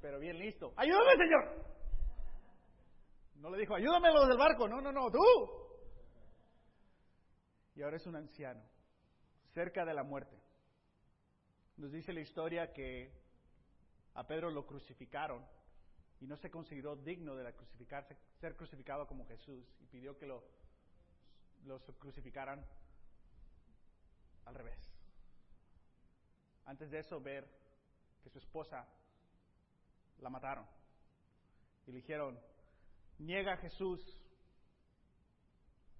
Pero 0.00 0.18
bien 0.18 0.38
listo. 0.38 0.72
¡Ayúdame, 0.76 1.12
Señor! 1.16 1.76
No 3.36 3.50
le 3.50 3.58
dijo, 3.58 3.74
ayúdame 3.74 4.12
los 4.12 4.28
del 4.28 4.38
barco. 4.38 4.68
No, 4.68 4.80
no, 4.80 4.92
no, 4.92 5.10
tú. 5.10 5.18
Y 7.74 7.82
ahora 7.82 7.96
es 7.96 8.06
un 8.06 8.16
anciano, 8.16 8.62
cerca 9.52 9.84
de 9.84 9.92
la 9.92 10.02
muerte. 10.02 10.40
Nos 11.76 11.92
dice 11.92 12.14
la 12.14 12.20
historia 12.20 12.72
que 12.72 13.12
a 14.14 14.26
Pedro 14.26 14.50
lo 14.50 14.66
crucificaron 14.66 15.44
y 16.20 16.26
no 16.26 16.38
se 16.38 16.50
consideró 16.50 16.96
digno 16.96 17.36
de 17.36 17.44
la 17.44 17.52
crucificarse, 17.52 18.16
ser 18.40 18.56
crucificado 18.56 19.06
como 19.06 19.26
Jesús 19.26 19.70
y 19.80 19.86
pidió 19.86 20.16
que 20.16 20.26
lo 20.26 20.42
los 21.66 21.82
crucificaran 21.98 22.64
al 24.46 24.54
revés. 24.54 24.78
Antes 26.64 26.90
de 26.90 26.98
eso, 26.98 27.20
ver 27.20 27.46
que 28.22 28.30
su 28.30 28.38
esposa 28.38 28.86
la 30.18 30.30
mataron 30.30 30.66
y 31.86 31.92
le 31.92 31.98
dijeron, 31.98 32.38
niega 33.18 33.52
a 33.52 33.56
Jesús 33.58 34.00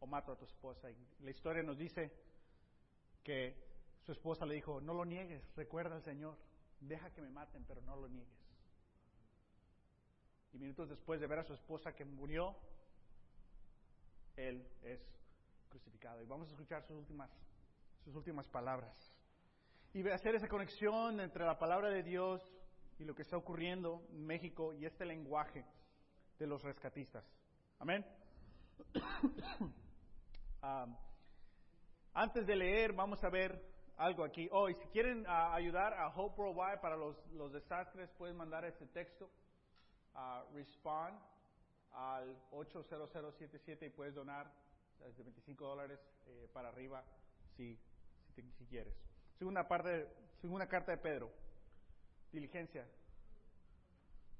o 0.00 0.06
mato 0.06 0.32
a 0.32 0.36
tu 0.36 0.44
esposa. 0.44 0.90
Y 0.90 0.96
la 1.20 1.30
historia 1.30 1.62
nos 1.62 1.78
dice 1.78 2.12
que 3.22 3.54
su 4.02 4.12
esposa 4.12 4.46
le 4.46 4.54
dijo, 4.54 4.80
no 4.80 4.94
lo 4.94 5.04
niegues, 5.04 5.42
recuerda 5.56 5.96
al 5.96 6.02
Señor, 6.02 6.36
deja 6.80 7.10
que 7.12 7.22
me 7.22 7.30
maten, 7.30 7.64
pero 7.64 7.80
no 7.82 7.96
lo 7.96 8.08
niegues. 8.08 8.46
Y 10.52 10.58
minutos 10.58 10.88
después 10.88 11.20
de 11.20 11.26
ver 11.26 11.40
a 11.40 11.44
su 11.44 11.54
esposa 11.54 11.94
que 11.94 12.04
murió, 12.04 12.56
él 14.36 14.66
es 14.82 15.00
crucificado. 15.68 16.22
Y 16.22 16.26
vamos 16.26 16.48
a 16.48 16.52
escuchar 16.52 16.82
sus 16.82 16.96
últimas, 16.96 17.30
sus 18.06 18.14
últimas 18.14 18.46
palabras. 18.48 18.96
Y 19.92 20.08
hacer 20.08 20.36
esa 20.36 20.46
conexión 20.46 21.18
entre 21.20 21.44
la 21.44 21.58
palabra 21.58 21.88
de 21.90 22.04
Dios 22.04 22.40
y 23.00 23.04
lo 23.04 23.16
que 23.16 23.22
está 23.22 23.36
ocurriendo 23.36 24.06
en 24.10 24.24
México 24.24 24.72
y 24.72 24.86
este 24.86 25.04
lenguaje 25.04 25.66
de 26.38 26.46
los 26.46 26.62
rescatistas. 26.62 27.24
Amén. 27.78 28.06
Ah, 30.62 30.86
antes 32.14 32.44
de 32.44 32.56
leer, 32.56 32.92
vamos 32.92 33.22
a 33.22 33.28
ver 33.28 33.62
algo 33.98 34.24
aquí. 34.24 34.48
Hoy, 34.50 34.74
si 34.74 34.88
quieren 34.88 35.24
ah, 35.28 35.54
ayudar 35.54 35.92
a 35.94 36.08
Hope 36.08 36.40
Worldwide 36.40 36.78
para 36.80 36.96
los, 36.96 37.52
desastres, 37.52 38.10
pueden 38.12 38.36
mandar 38.36 38.64
este 38.64 38.86
texto 38.86 39.30
a 40.14 40.44
Respond 40.54 41.20
al 41.92 42.36
80077 42.50 43.86
y 43.86 43.90
puedes 43.90 44.14
donar 44.14 44.50
desde 44.98 45.22
25 45.22 45.64
dólares 45.64 46.00
eh, 46.26 46.48
para 46.52 46.70
arriba 46.70 47.04
si, 47.56 47.78
si, 48.42 48.66
quieres. 48.66 48.94
Segunda, 49.38 49.66
parte, 49.66 50.08
segunda 50.40 50.66
carta 50.66 50.92
de 50.92 50.98
Pedro. 50.98 51.30
Diligencia 52.32 52.86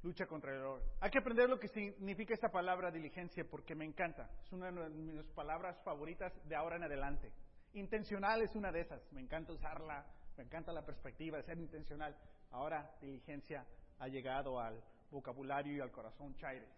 lucha 0.03 0.27
contra 0.27 0.53
el 0.53 0.59
error. 0.59 0.83
Hay 1.01 1.11
que 1.11 1.19
aprender 1.19 1.49
lo 1.49 1.59
que 1.59 1.69
significa 1.69 2.33
esta 2.33 2.51
palabra 2.51 2.93
diligencia 2.93 3.45
porque 3.45 3.75
me 3.75 3.85
encanta. 3.85 4.31
Es 4.45 4.53
una 4.53 4.71
de 4.71 4.89
mis 4.91 5.25
palabras 5.33 5.77
favoritas 5.83 6.33
de 6.47 6.55
ahora 6.55 6.77
en 6.77 6.85
adelante. 6.85 7.33
Intencional 7.75 8.43
es 8.43 8.55
una 8.55 8.71
de 8.71 8.83
esas. 8.83 9.01
Me 9.13 9.21
encanta 9.21 9.53
usarla, 9.53 10.07
me 10.37 10.45
encanta 10.45 10.73
la 10.73 10.85
perspectiva 10.85 11.39
de 11.39 11.43
ser 11.43 11.59
intencional. 11.59 12.17
Ahora 12.53 12.95
diligencia 13.01 13.67
ha 13.99 14.09
llegado 14.09 14.61
al 14.61 14.81
vocabulario 15.11 15.77
y 15.77 15.81
al 15.81 15.91
corazón 15.91 16.37
chaires. 16.37 16.71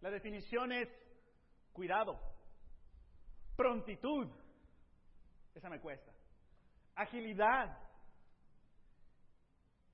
La 0.00 0.10
definición 0.10 0.72
es 0.72 0.88
cuidado, 1.72 2.20
prontitud, 3.56 4.28
esa 5.54 5.68
me 5.68 5.80
cuesta, 5.80 6.12
agilidad 6.94 7.78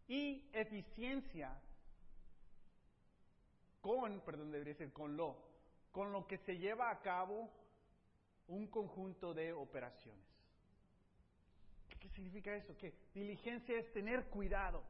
y 0.07 0.49
eficiencia 0.53 1.61
con, 3.81 4.21
perdón, 4.21 4.51
debería 4.51 4.75
decir 4.75 4.93
con 4.93 5.17
lo, 5.17 5.37
con 5.91 6.13
lo 6.13 6.27
que 6.27 6.39
se 6.39 6.59
lleva 6.59 6.91
a 6.91 7.01
cabo 7.01 7.51
un 8.49 8.67
conjunto 8.67 9.33
de 9.33 9.53
operaciones. 9.53 10.27
¿Qué 11.99 12.09
significa 12.09 12.55
eso? 12.55 12.77
Que 12.77 12.95
diligencia 13.15 13.79
es 13.79 13.93
tener 13.93 14.29
cuidado. 14.31 14.83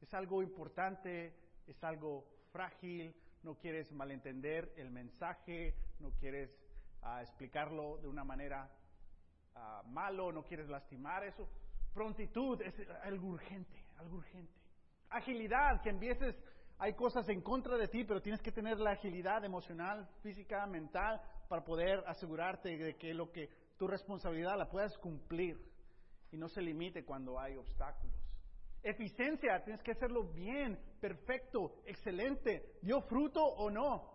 Es 0.00 0.12
algo 0.12 0.42
importante 0.42 1.42
es 1.66 1.82
algo 1.84 2.24
frágil, 2.50 3.14
no 3.42 3.56
quieres 3.56 3.90
malentender 3.92 4.72
el 4.76 4.90
mensaje, 4.90 5.74
no 5.98 6.10
quieres 6.12 6.50
ah, 7.02 7.22
explicarlo 7.22 7.98
de 7.98 8.08
una 8.08 8.24
manera 8.24 8.70
uh, 9.56 9.88
malo, 9.88 10.32
no 10.32 10.42
quieres 10.44 10.68
lastimar 10.68 11.24
eso. 11.24 11.48
Prontitud 11.92 12.60
es 12.62 12.74
algo 13.02 13.28
urgente, 13.28 13.84
algo 13.98 14.16
urgente. 14.16 14.52
Agilidad, 15.10 15.82
que 15.82 15.90
empieces, 15.90 16.34
hay 16.78 16.94
cosas 16.94 17.28
en 17.28 17.42
contra 17.42 17.76
de 17.76 17.88
ti, 17.88 18.04
pero 18.04 18.22
tienes 18.22 18.40
que 18.40 18.50
tener 18.50 18.78
la 18.78 18.92
agilidad 18.92 19.44
emocional, 19.44 20.08
física, 20.22 20.66
mental, 20.66 21.20
para 21.48 21.64
poder 21.64 22.02
asegurarte 22.06 22.76
de 22.76 22.96
que 22.96 23.12
lo 23.12 23.30
que 23.30 23.48
tu 23.76 23.86
responsabilidad 23.86 24.56
la 24.56 24.68
puedas 24.68 24.96
cumplir 24.98 25.58
y 26.30 26.36
no 26.36 26.48
se 26.48 26.62
limite 26.62 27.04
cuando 27.04 27.38
hay 27.38 27.56
obstáculos. 27.56 28.16
Eficiencia, 28.82 29.62
tienes 29.62 29.82
que 29.82 29.92
hacerlo 29.92 30.24
bien, 30.24 30.76
perfecto, 31.00 31.82
excelente, 31.84 32.78
dio 32.82 33.00
fruto 33.02 33.44
o 33.44 33.70
no. 33.70 34.10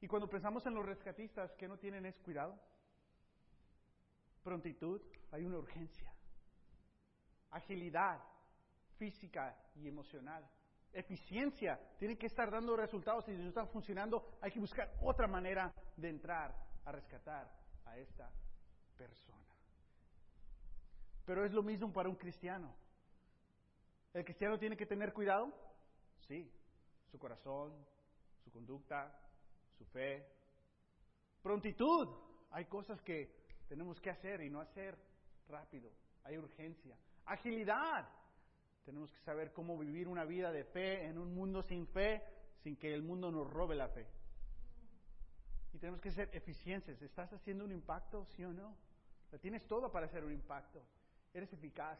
Y 0.00 0.08
cuando 0.08 0.28
pensamos 0.28 0.66
en 0.66 0.74
los 0.74 0.84
rescatistas, 0.84 1.54
¿qué 1.58 1.68
no 1.68 1.76
tienen 1.76 2.06
es 2.06 2.18
cuidado? 2.20 2.58
Prontitud, 4.42 5.00
hay 5.30 5.44
una 5.44 5.58
urgencia. 5.58 6.12
Agilidad 7.50 8.20
física 8.98 9.56
y 9.74 9.88
emocional. 9.88 10.48
Eficiencia, 10.92 11.78
tienen 11.98 12.16
que 12.16 12.26
estar 12.26 12.50
dando 12.50 12.76
resultados 12.76 13.26
y 13.28 13.36
si 13.36 13.42
no 13.42 13.48
están 13.48 13.68
funcionando, 13.68 14.38
hay 14.40 14.50
que 14.50 14.60
buscar 14.60 14.94
otra 15.00 15.26
manera 15.26 15.72
de 15.96 16.08
entrar 16.08 16.54
a 16.84 16.92
rescatar 16.92 17.50
a 17.86 17.98
esta 17.98 18.30
persona. 18.96 19.38
Pero 21.24 21.44
es 21.44 21.52
lo 21.52 21.62
mismo 21.62 21.92
para 21.92 22.08
un 22.08 22.16
cristiano. 22.16 22.74
¿El 24.12 24.24
cristiano 24.24 24.58
tiene 24.58 24.76
que 24.76 24.86
tener 24.86 25.12
cuidado? 25.12 25.52
Sí, 26.28 26.50
su 27.10 27.18
corazón, 27.18 27.72
su 28.44 28.50
conducta, 28.50 29.18
su 29.78 29.84
fe. 29.86 30.26
Prontitud, 31.42 32.08
hay 32.50 32.66
cosas 32.66 33.00
que 33.02 33.41
tenemos 33.72 33.98
que 34.02 34.10
hacer 34.10 34.42
y 34.42 34.50
no 34.50 34.60
hacer 34.60 34.98
rápido, 35.48 35.90
hay 36.24 36.36
urgencia. 36.36 36.94
Agilidad, 37.24 38.06
tenemos 38.84 39.10
que 39.10 39.18
saber 39.20 39.50
cómo 39.54 39.78
vivir 39.78 40.08
una 40.08 40.26
vida 40.26 40.52
de 40.52 40.62
fe 40.64 41.06
en 41.06 41.16
un 41.16 41.34
mundo 41.34 41.62
sin 41.62 41.86
fe, 41.86 42.22
sin 42.58 42.76
que 42.76 42.92
el 42.92 43.00
mundo 43.00 43.30
nos 43.30 43.50
robe 43.50 43.74
la 43.74 43.88
fe. 43.88 44.06
Y 45.72 45.78
tenemos 45.78 46.02
que 46.02 46.10
ser 46.10 46.28
eficientes. 46.34 47.00
¿Estás 47.00 47.32
haciendo 47.32 47.64
un 47.64 47.72
impacto, 47.72 48.26
sí 48.36 48.44
o 48.44 48.52
no? 48.52 48.76
Tienes 49.40 49.66
todo 49.66 49.90
para 49.90 50.04
hacer 50.04 50.22
un 50.22 50.32
impacto. 50.32 50.84
¿Eres 51.32 51.50
eficaz 51.54 51.98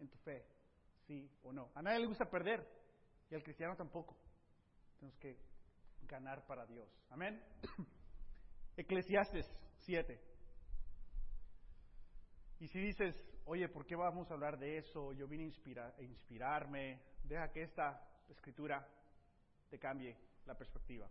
en 0.00 0.08
tu 0.08 0.18
fe? 0.18 0.44
¿Sí 1.06 1.30
o 1.44 1.52
no? 1.52 1.70
A 1.76 1.82
nadie 1.82 2.00
le 2.00 2.06
gusta 2.06 2.28
perder 2.28 2.68
y 3.30 3.36
al 3.36 3.44
cristiano 3.44 3.76
tampoco. 3.76 4.16
Tenemos 4.98 5.16
que 5.20 5.38
ganar 6.02 6.44
para 6.48 6.66
Dios. 6.66 6.88
Amén. 7.10 7.40
Eclesiastes 8.76 9.46
7. 9.84 10.31
Y 12.62 12.68
si 12.68 12.78
dices, 12.78 13.26
oye, 13.46 13.68
¿por 13.68 13.84
qué 13.84 13.96
vamos 13.96 14.30
a 14.30 14.34
hablar 14.34 14.56
de 14.56 14.78
eso? 14.78 15.12
Yo 15.14 15.26
vine 15.26 15.52
a, 15.80 16.00
inspirarme. 16.00 17.02
Deja 17.24 17.50
que 17.50 17.64
esta 17.64 18.00
escritura 18.28 18.86
te 19.68 19.80
cambie 19.80 20.16
la 20.46 20.56
perspectiva. 20.56 21.10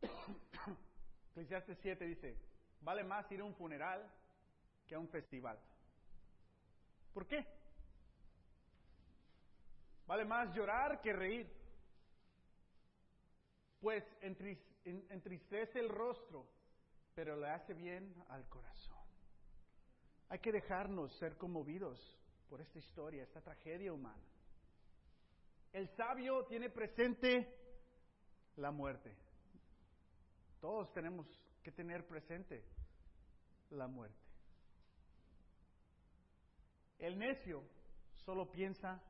Eclesiastes 1.32 1.76
7 1.78 2.04
dice, 2.04 2.38
vale 2.82 3.02
más 3.02 3.28
ir 3.32 3.40
a 3.40 3.44
un 3.44 3.56
funeral 3.56 4.08
que 4.86 4.94
a 4.94 5.00
un 5.00 5.08
festival. 5.08 5.58
¿Por 7.12 7.26
qué? 7.26 7.44
Vale 10.06 10.24
más 10.24 10.54
llorar 10.54 11.00
que 11.00 11.12
reír. 11.14 11.52
Pues 13.80 14.04
entristece 14.20 15.80
el 15.80 15.88
rostro, 15.88 16.46
pero 17.12 17.34
le 17.34 17.48
hace 17.48 17.74
bien 17.74 18.14
al 18.28 18.48
corazón. 18.48 18.93
Hay 20.28 20.38
que 20.38 20.52
dejarnos 20.52 21.12
ser 21.18 21.36
conmovidos 21.36 21.98
por 22.48 22.60
esta 22.60 22.78
historia, 22.78 23.22
esta 23.22 23.40
tragedia 23.40 23.92
humana. 23.92 24.22
El 25.72 25.88
sabio 25.96 26.44
tiene 26.46 26.70
presente 26.70 27.52
la 28.56 28.70
muerte. 28.70 29.16
Todos 30.60 30.92
tenemos 30.92 31.26
que 31.62 31.72
tener 31.72 32.06
presente 32.06 32.64
la 33.70 33.86
muerte. 33.86 34.16
El 36.98 37.18
necio 37.18 37.62
solo 38.24 38.50
piensa 38.50 39.02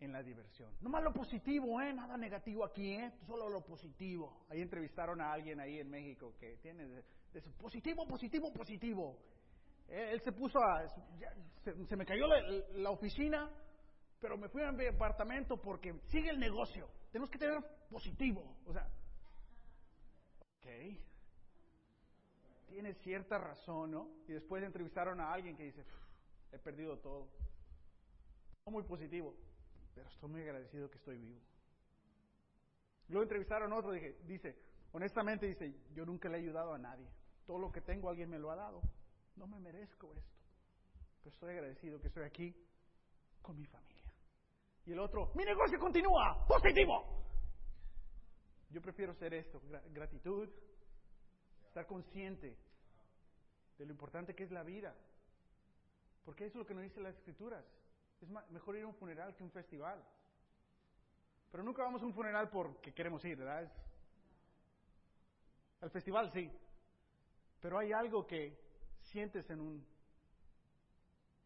en 0.00 0.12
la 0.12 0.22
diversión. 0.22 0.72
No 0.80 0.90
más 0.90 1.02
lo 1.02 1.12
positivo, 1.12 1.80
¿eh? 1.80 1.92
Nada 1.92 2.16
negativo 2.16 2.64
aquí, 2.64 2.92
¿eh? 2.92 3.12
Solo 3.26 3.48
lo 3.48 3.64
positivo. 3.64 4.44
Ahí 4.48 4.60
entrevistaron 4.60 5.20
a 5.20 5.32
alguien 5.32 5.60
ahí 5.60 5.78
en 5.78 5.88
México 5.88 6.34
que 6.38 6.58
tiene 6.58 6.86
de, 6.86 7.02
positivo, 7.58 8.06
positivo, 8.06 8.52
positivo. 8.52 9.18
Él 9.88 10.20
se 10.22 10.32
puso 10.32 10.58
a... 10.58 10.88
se, 11.62 11.96
me 11.96 12.06
cayó 12.06 12.26
la, 12.26 12.90
oficina, 12.90 13.50
pero 14.20 14.36
me 14.36 14.48
fui 14.48 14.62
a 14.62 14.72
mi 14.72 14.86
apartamento 14.86 15.60
porque 15.60 15.94
sigue 16.06 16.30
el 16.30 16.38
negocio. 16.38 16.88
Tenemos 17.10 17.30
que 17.30 17.38
tener 17.38 17.58
positivo. 17.90 18.56
O 18.66 18.72
sea, 18.72 18.88
ok. 20.58 20.66
Tiene 22.68 22.94
cierta 22.94 23.38
razón, 23.38 23.92
¿no? 23.92 24.08
Y 24.26 24.32
después 24.32 24.62
entrevistaron 24.64 25.20
a 25.20 25.32
alguien 25.32 25.56
que 25.56 25.64
dice, 25.64 25.84
he 26.50 26.58
perdido 26.58 26.98
todo. 26.98 27.28
No 28.66 28.72
muy 28.72 28.82
positivo, 28.82 29.36
pero 29.94 30.08
estoy 30.08 30.30
muy 30.30 30.42
agradecido 30.42 30.90
que 30.90 30.98
estoy 30.98 31.18
vivo. 31.18 31.40
Luego 33.08 33.22
entrevistaron 33.22 33.72
a 33.72 33.76
otro, 33.76 33.92
dije, 33.92 34.16
dice, 34.24 34.56
honestamente 34.92 35.46
dice, 35.46 35.74
yo 35.94 36.06
nunca 36.06 36.28
le 36.28 36.38
he 36.38 36.40
ayudado 36.40 36.72
a 36.72 36.78
nadie. 36.78 37.06
Todo 37.46 37.58
lo 37.58 37.70
que 37.70 37.82
tengo 37.82 38.08
alguien 38.08 38.30
me 38.30 38.38
lo 38.38 38.50
ha 38.50 38.56
dado. 38.56 38.80
No 39.36 39.46
me 39.46 39.58
merezco 39.58 40.14
esto. 40.14 40.42
Pero 41.22 41.34
estoy 41.34 41.50
agradecido 41.50 42.00
que 42.00 42.08
estoy 42.08 42.24
aquí 42.24 42.54
con 43.42 43.56
mi 43.56 43.66
familia. 43.66 44.12
Y 44.86 44.92
el 44.92 44.98
otro, 44.98 45.32
mi 45.34 45.44
negocio 45.44 45.78
continúa, 45.78 46.46
positivo. 46.46 47.24
Yo 48.70 48.82
prefiero 48.82 49.14
ser 49.14 49.32
esto, 49.34 49.60
gratitud, 49.92 50.48
estar 51.66 51.86
consciente 51.86 52.56
de 53.78 53.86
lo 53.86 53.92
importante 53.92 54.34
que 54.34 54.44
es 54.44 54.50
la 54.50 54.62
vida. 54.62 54.94
Porque 56.24 56.44
eso 56.46 56.58
es 56.58 56.60
lo 56.60 56.66
que 56.66 56.74
nos 56.74 56.82
dicen 56.82 57.02
las 57.02 57.16
escrituras. 57.16 57.64
Es 58.20 58.28
mejor 58.50 58.76
ir 58.76 58.84
a 58.84 58.86
un 58.86 58.94
funeral 58.94 59.34
que 59.34 59.42
un 59.42 59.50
festival. 59.50 60.02
Pero 61.50 61.62
nunca 61.62 61.82
vamos 61.82 62.02
a 62.02 62.06
un 62.06 62.14
funeral 62.14 62.50
porque 62.50 62.92
queremos 62.92 63.24
ir, 63.24 63.38
¿verdad? 63.38 63.70
Al 65.80 65.90
festival 65.90 66.30
sí. 66.32 66.50
Pero 67.60 67.78
hay 67.78 67.92
algo 67.92 68.26
que 68.26 68.63
sientes 69.14 69.48
en 69.48 69.60
un 69.60 69.86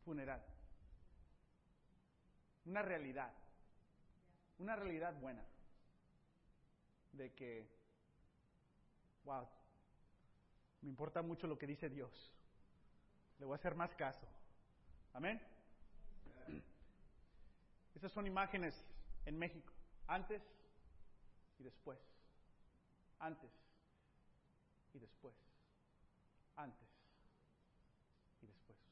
funeral. 0.03 0.43
Una 2.65 2.81
realidad. 2.81 3.31
Una 4.59 4.75
realidad 4.75 5.13
buena. 5.21 5.45
De 7.13 7.31
que, 7.35 7.69
wow, 9.25 9.47
me 10.81 10.89
importa 10.89 11.21
mucho 11.21 11.47
lo 11.47 11.59
que 11.59 11.67
dice 11.67 11.91
Dios. 11.91 12.33
Le 13.39 13.45
voy 13.45 13.53
a 13.53 13.57
hacer 13.57 13.75
más 13.75 13.95
caso. 13.97 14.27
Amén. 15.13 15.39
Estas 17.95 18.13
son 18.13 18.27
imágenes 18.27 18.83
en 19.27 19.39
México, 19.39 19.75
antes 20.07 20.41
y 21.59 21.65
después. 21.65 21.99
Antes 23.19 23.51
y 24.95 24.99
después. 24.99 25.35
Antes. 26.57 26.88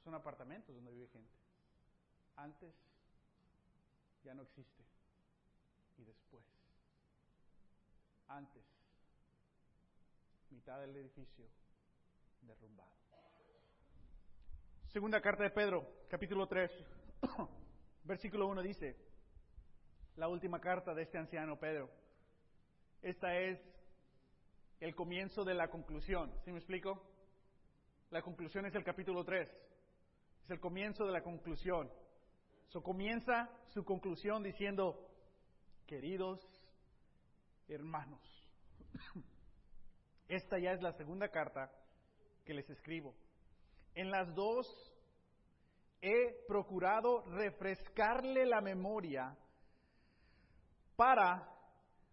Son 0.06 0.14
apartamentos 0.14 0.72
donde 0.72 0.92
vive 0.92 1.08
gente. 1.08 1.34
Antes 2.36 2.72
ya 4.22 4.34
no 4.34 4.42
existe. 4.42 4.84
Y 5.98 6.04
después. 6.04 6.44
Antes. 8.28 8.62
Mitad 10.50 10.78
del 10.78 10.94
edificio 10.94 11.44
derrumbado. 12.42 12.92
Segunda 14.92 15.20
carta 15.20 15.42
de 15.42 15.50
Pedro, 15.50 15.84
capítulo 16.08 16.46
3, 16.46 16.70
versículo 18.04 18.46
1 18.46 18.62
dice, 18.62 18.96
la 20.14 20.28
última 20.28 20.60
carta 20.60 20.94
de 20.94 21.02
este 21.02 21.18
anciano 21.18 21.58
Pedro. 21.58 21.90
Esta 23.02 23.36
es 23.40 23.58
el 24.78 24.94
comienzo 24.94 25.44
de 25.44 25.54
la 25.54 25.68
conclusión. 25.68 26.32
¿Sí 26.44 26.52
me 26.52 26.58
explico? 26.58 27.02
La 28.10 28.22
conclusión 28.22 28.66
es 28.66 28.74
el 28.76 28.84
capítulo 28.84 29.24
3. 29.24 29.65
Es 30.46 30.52
el 30.52 30.60
comienzo 30.60 31.04
de 31.04 31.10
la 31.10 31.24
conclusión. 31.24 31.90
So, 32.68 32.80
comienza 32.80 33.50
su 33.70 33.84
conclusión 33.84 34.44
diciendo, 34.44 35.10
queridos 35.88 36.38
hermanos, 37.66 38.22
esta 40.28 40.56
ya 40.60 40.70
es 40.70 40.80
la 40.82 40.92
segunda 40.92 41.30
carta 41.30 41.72
que 42.44 42.54
les 42.54 42.70
escribo. 42.70 43.12
En 43.96 44.12
las 44.12 44.32
dos 44.36 44.68
he 46.00 46.44
procurado 46.46 47.24
refrescarle 47.24 48.46
la 48.46 48.60
memoria 48.60 49.36
para, 50.94 51.52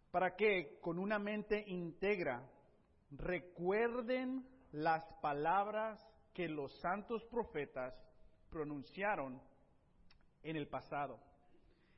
para 0.10 0.36
que 0.36 0.80
con 0.82 0.98
una 0.98 1.20
mente 1.20 1.64
íntegra 1.68 2.50
recuerden 3.12 4.44
las 4.72 5.06
palabras 5.22 6.04
que 6.34 6.50
los 6.50 6.76
santos 6.80 7.24
profetas 7.26 7.94
pronunciaron 8.54 9.42
en 10.44 10.56
el 10.56 10.68
pasado 10.68 11.20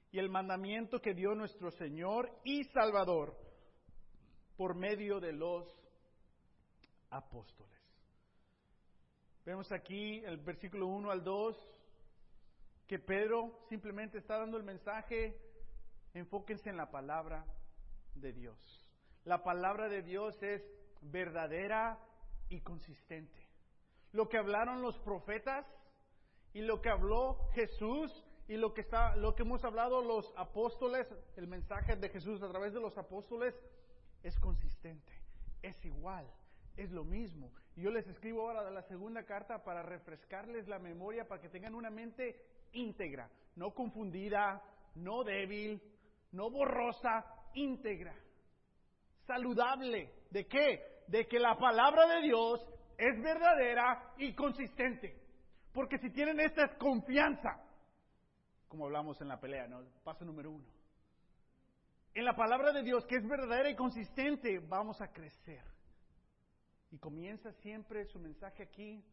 y 0.09 0.19
el 0.19 0.29
mandamiento 0.29 1.01
que 1.01 1.13
dio 1.13 1.35
nuestro 1.35 1.69
Señor 1.71 2.31
y 2.45 2.63
Salvador 2.63 3.37
por 4.55 4.73
medio 4.73 5.19
de 5.19 5.33
los 5.33 5.67
apóstoles. 7.09 7.75
Vemos 9.45 9.69
aquí 9.73 10.23
el 10.23 10.37
versículo 10.37 10.87
1 10.87 11.11
al 11.11 11.23
2 11.25 11.71
que 12.87 12.99
Pedro 12.99 13.65
simplemente 13.67 14.19
está 14.19 14.37
dando 14.37 14.57
el 14.57 14.63
mensaje, 14.63 15.37
enfóquense 16.13 16.69
en 16.69 16.77
la 16.77 16.89
palabra 16.89 17.45
de 18.13 18.31
Dios. 18.31 18.57
La 19.25 19.43
palabra 19.43 19.89
de 19.89 20.03
Dios 20.03 20.41
es 20.41 20.63
verdadera 21.01 21.99
y 22.47 22.61
consistente. 22.61 23.45
Lo 24.13 24.29
que 24.29 24.37
hablaron 24.37 24.81
los 24.81 24.97
profetas 24.99 25.65
y 26.55 26.61
lo 26.61 26.81
que 26.81 26.89
habló 26.89 27.49
Jesús 27.51 28.23
y 28.47 28.55
lo 28.55 28.73
que 28.73 28.79
está 28.79 29.13
lo 29.17 29.35
que 29.35 29.43
hemos 29.43 29.63
hablado 29.65 30.01
los 30.01 30.33
apóstoles, 30.37 31.05
el 31.35 31.47
mensaje 31.47 31.97
de 31.97 32.07
Jesús 32.07 32.41
a 32.41 32.49
través 32.49 32.73
de 32.73 32.79
los 32.79 32.97
apóstoles 32.97 33.53
es 34.23 34.39
consistente, 34.39 35.11
es 35.61 35.83
igual, 35.83 36.25
es 36.77 36.89
lo 36.91 37.03
mismo. 37.03 37.51
Y 37.75 37.81
yo 37.81 37.91
les 37.91 38.07
escribo 38.07 38.47
ahora 38.47 38.71
la 38.71 38.83
segunda 38.83 39.25
carta 39.25 39.65
para 39.65 39.83
refrescarles 39.83 40.65
la 40.69 40.79
memoria 40.79 41.27
para 41.27 41.41
que 41.41 41.49
tengan 41.49 41.75
una 41.75 41.89
mente 41.89 42.41
íntegra, 42.71 43.29
no 43.57 43.73
confundida, 43.73 44.63
no 44.95 45.25
débil, 45.25 45.81
no 46.31 46.49
borrosa, 46.49 47.25
íntegra, 47.53 48.15
saludable. 49.27 50.09
¿De 50.31 50.47
qué? 50.47 51.03
De 51.07 51.27
que 51.27 51.37
la 51.37 51.57
palabra 51.57 52.07
de 52.15 52.21
Dios 52.21 52.65
es 52.97 53.21
verdadera 53.21 54.13
y 54.19 54.33
consistente. 54.33 55.24
Porque 55.75 55.97
si 55.97 56.09
tienen 56.09 56.39
esta 56.39 56.77
confianza, 56.77 57.61
como 58.69 58.85
hablamos 58.85 59.19
en 59.19 59.27
la 59.27 59.41
pelea, 59.41 59.67
¿no? 59.67 59.83
Paso 60.05 60.23
número 60.23 60.49
uno. 60.49 60.65
En 62.13 62.23
la 62.23 62.33
palabra 62.33 62.71
de 62.71 62.81
Dios, 62.81 63.05
que 63.05 63.17
es 63.17 63.27
verdadera 63.27 63.69
y 63.69 63.75
consistente, 63.75 64.59
vamos 64.59 65.01
a 65.01 65.11
crecer. 65.11 65.61
Y 66.91 66.97
comienza 66.97 67.51
siempre 67.51 68.05
su 68.05 68.19
mensaje 68.19 68.63
aquí, 68.63 69.03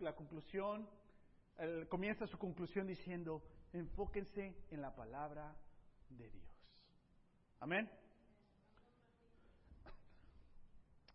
la 0.00 0.14
conclusión, 0.14 0.88
comienza 1.90 2.26
su 2.28 2.38
conclusión 2.38 2.86
diciendo, 2.86 3.42
enfóquense 3.74 4.56
en 4.70 4.80
la 4.80 4.94
palabra 4.94 5.54
de 6.08 6.30
Dios. 6.30 6.48
Amén. 7.60 7.90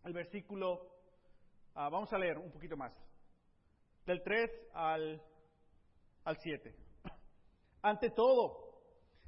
El 0.04 0.14
versículo, 0.14 0.92
ah, 1.74 1.90
vamos 1.90 2.14
a 2.14 2.20
leer 2.20 2.38
un 2.38 2.52
poquito 2.52 2.78
más, 2.78 2.94
del 4.10 4.24
3 4.24 4.50
al, 4.74 5.22
al 6.24 6.38
7. 6.38 6.76
Ante 7.84 8.10
todo, 8.10 8.82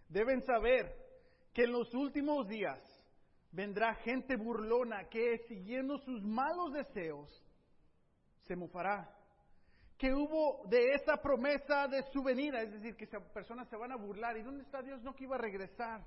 deben 0.09 0.41
saber 0.41 0.91
que 1.53 1.65
en 1.65 1.71
los 1.71 1.93
últimos 1.93 2.47
días 2.47 2.81
vendrá 3.51 3.93
gente 3.93 4.35
burlona 4.37 5.07
que, 5.07 5.37
siguiendo 5.47 5.99
sus 5.99 6.23
malos 6.23 6.73
deseos, 6.73 7.29
se 8.47 8.55
mofará 8.55 9.15
que 9.99 10.11
hubo 10.15 10.67
de 10.67 10.95
esa 10.95 11.17
promesa 11.17 11.87
de 11.87 12.01
su 12.11 12.23
venida, 12.23 12.63
es 12.63 12.71
decir, 12.71 12.95
que 12.95 13.05
esas 13.05 13.21
personas 13.31 13.69
se 13.69 13.77
van 13.77 13.91
a 13.91 13.97
burlar. 13.97 14.35
¿Y 14.35 14.41
dónde 14.41 14.63
está 14.63 14.81
Dios? 14.81 15.03
No 15.03 15.15
que 15.15 15.25
iba 15.25 15.35
a 15.35 15.39
regresar. 15.39 16.03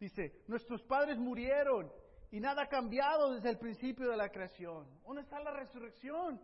Dice, 0.00 0.42
nuestros 0.48 0.82
padres 0.84 1.18
murieron 1.18 1.92
y 2.30 2.40
nada 2.40 2.62
ha 2.62 2.68
cambiado 2.68 3.34
desde 3.34 3.50
el 3.50 3.58
principio 3.58 4.08
de 4.08 4.16
la 4.16 4.30
creación. 4.30 4.88
¿Dónde 5.04 5.20
está 5.20 5.38
la 5.40 5.50
resurrección? 5.50 6.40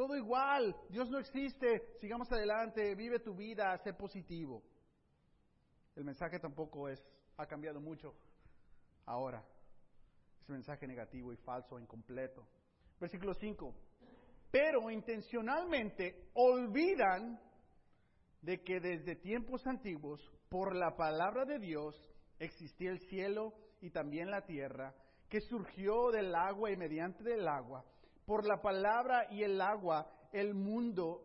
Todo 0.00 0.16
igual, 0.16 0.74
Dios 0.88 1.10
no 1.10 1.18
existe, 1.18 1.94
sigamos 2.00 2.32
adelante, 2.32 2.94
vive 2.94 3.18
tu 3.18 3.34
vida, 3.34 3.76
sé 3.84 3.92
positivo. 3.92 4.62
El 5.94 6.04
mensaje 6.04 6.38
tampoco 6.38 6.88
es, 6.88 7.06
ha 7.36 7.44
cambiado 7.44 7.82
mucho 7.82 8.14
ahora. 9.04 9.44
Es 10.40 10.48
un 10.48 10.54
mensaje 10.54 10.86
negativo 10.86 11.34
y 11.34 11.36
falso, 11.36 11.78
incompleto. 11.78 12.48
Versículo 12.98 13.34
5 13.34 13.74
pero 14.50 14.90
intencionalmente 14.90 16.30
olvidan 16.32 17.38
de 18.40 18.62
que 18.62 18.80
desde 18.80 19.16
tiempos 19.16 19.66
antiguos, 19.66 20.18
por 20.48 20.74
la 20.74 20.96
palabra 20.96 21.44
de 21.44 21.58
Dios, 21.58 21.94
existía 22.38 22.90
el 22.90 23.00
cielo 23.00 23.52
y 23.82 23.90
también 23.90 24.30
la 24.30 24.46
tierra, 24.46 24.94
que 25.28 25.42
surgió 25.42 26.10
del 26.10 26.34
agua 26.34 26.70
y 26.70 26.76
mediante 26.78 27.22
del 27.22 27.46
agua. 27.46 27.84
Por 28.26 28.46
la 28.46 28.60
palabra 28.60 29.26
y 29.30 29.42
el 29.42 29.60
agua, 29.60 30.10
el 30.32 30.54
mundo 30.54 31.24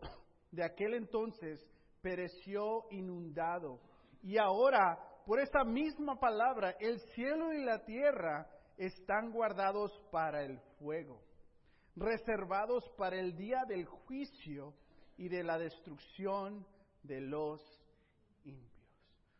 de 0.51 0.63
aquel 0.63 0.95
entonces 0.95 1.65
pereció 2.01 2.85
inundado. 2.91 3.79
Y 4.21 4.37
ahora, 4.37 4.97
por 5.25 5.39
esta 5.39 5.63
misma 5.63 6.19
palabra, 6.19 6.75
el 6.79 6.99
cielo 7.13 7.53
y 7.53 7.63
la 7.63 7.83
tierra 7.85 8.47
están 8.77 9.31
guardados 9.31 9.91
para 10.11 10.43
el 10.43 10.59
fuego 10.79 11.21
reservados 11.95 12.83
para 12.97 13.17
el 13.17 13.35
día 13.35 13.63
del 13.67 13.85
juicio 13.85 14.73
y 15.17 15.29
de 15.29 15.43
la 15.43 15.57
destrucción 15.57 16.65
de 17.03 17.21
los 17.21 17.61
impios. 18.43 18.73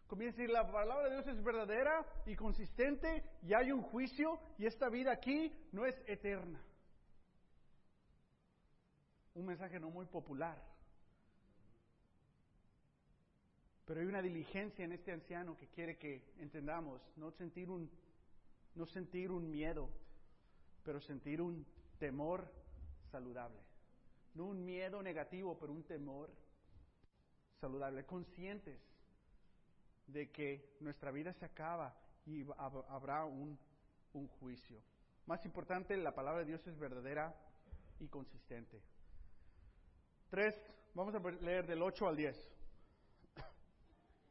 Comienza 0.08 0.38
a 0.38 0.42
decir, 0.42 0.54
la 0.54 0.72
palabra 0.72 1.10
de 1.10 1.16
Dios 1.16 1.28
es 1.28 1.44
verdadera 1.44 2.06
y 2.26 2.36
consistente 2.36 3.24
y 3.42 3.54
hay 3.54 3.72
un 3.72 3.82
juicio 3.82 4.40
y 4.58 4.66
esta 4.66 4.90
vida 4.90 5.12
aquí 5.12 5.52
no 5.72 5.86
es 5.86 5.96
eterna. 6.08 6.64
Un 9.36 9.46
mensaje 9.46 9.80
no 9.80 9.90
muy 9.90 10.06
popular. 10.06 10.58
Pero 13.86 14.00
hay 14.00 14.08
una 14.08 14.22
diligencia 14.22 14.84
en 14.84 14.94
este 14.94 15.12
anciano 15.12 15.58
que 15.58 15.68
quiere 15.68 15.98
que 15.98 16.34
entendamos, 16.40 17.02
no 17.18 17.32
sentir 17.32 17.70
un, 17.70 17.90
no 18.74 18.86
sentir 18.88 19.30
un 19.32 19.52
miedo, 19.52 19.90
pero 20.84 21.00
sentir 21.02 21.42
un 21.42 21.66
temor 22.00 22.52
saludable. 23.12 23.62
No 24.34 24.46
un 24.46 24.66
miedo 24.66 25.04
negativo, 25.04 25.58
pero 25.60 25.72
un 25.72 25.84
temor 25.84 26.32
saludable. 27.60 28.06
Conscientes 28.06 28.80
de 30.08 30.32
que 30.32 30.78
nuestra 30.80 31.12
vida 31.12 31.34
se 31.34 31.46
acaba 31.46 31.96
y 32.26 32.44
habrá 32.58 33.26
un, 33.26 33.58
un 34.14 34.28
juicio. 34.28 34.82
Más 35.26 35.46
importante, 35.46 35.96
la 35.98 36.16
palabra 36.16 36.40
de 36.40 36.48
Dios 36.48 36.66
es 36.68 36.78
verdadera 36.78 37.36
y 38.00 38.08
consistente. 38.08 38.82
Tres, 40.30 40.56
vamos 40.94 41.14
a 41.14 41.20
leer 41.20 41.68
del 41.68 41.82
8 41.82 42.08
al 42.08 42.16
10. 42.16 42.52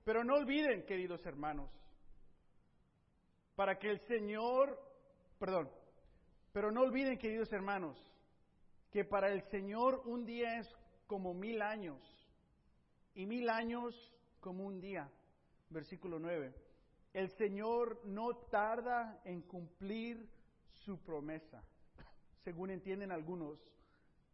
Pero 0.04 0.24
no 0.24 0.34
olviden, 0.34 0.84
queridos 0.84 1.24
hermanos, 1.24 1.70
para 3.54 3.78
que 3.78 3.90
el 3.90 4.00
Señor, 4.00 4.78
perdón, 5.38 5.70
pero 6.52 6.70
no 6.70 6.82
olviden, 6.82 7.16
queridos 7.16 7.52
hermanos, 7.52 7.96
que 8.90 9.04
para 9.04 9.32
el 9.32 9.42
Señor 9.50 10.02
un 10.04 10.24
día 10.24 10.58
es 10.58 10.68
como 11.06 11.32
mil 11.32 11.62
años 11.62 12.00
y 13.14 13.26
mil 13.26 13.48
años 13.48 13.94
como 14.40 14.64
un 14.66 14.80
día. 14.80 15.10
Versículo 15.70 16.18
9. 16.18 16.54
El 17.12 17.30
Señor 17.30 18.00
no 18.04 18.36
tarda 18.50 19.20
en 19.24 19.42
cumplir 19.42 20.28
su 20.84 20.98
promesa, 20.98 21.62
según 22.42 22.70
entienden 22.70 23.12
algunos 23.12 23.58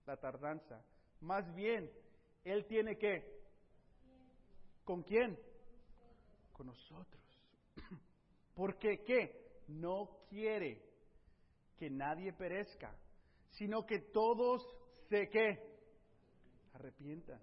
la 0.07 0.17
tardanza. 0.17 0.83
Más 1.21 1.55
bien, 1.55 1.91
Él 2.45 2.67
tiene 2.67 2.97
que... 2.97 3.41
¿Con 4.85 5.03
quién? 5.03 5.39
Con 6.53 6.67
nosotros. 6.67 7.23
Porque 8.55 9.03
qué? 9.05 9.63
No 9.69 10.19
quiere 10.29 10.83
que 11.77 11.91
nadie 11.91 12.33
perezca, 12.33 12.95
sino 13.51 13.87
que 13.87 14.01
todos 14.13 14.63
se 15.09 15.29
que 15.29 15.71
arrepientan. 16.75 17.41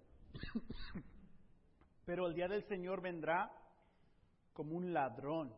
Pero 2.04 2.26
el 2.26 2.34
día 2.34 2.48
del 2.48 2.64
Señor 2.64 3.00
vendrá 3.02 3.50
como 4.52 4.76
un 4.76 4.92
ladrón. 4.92 5.54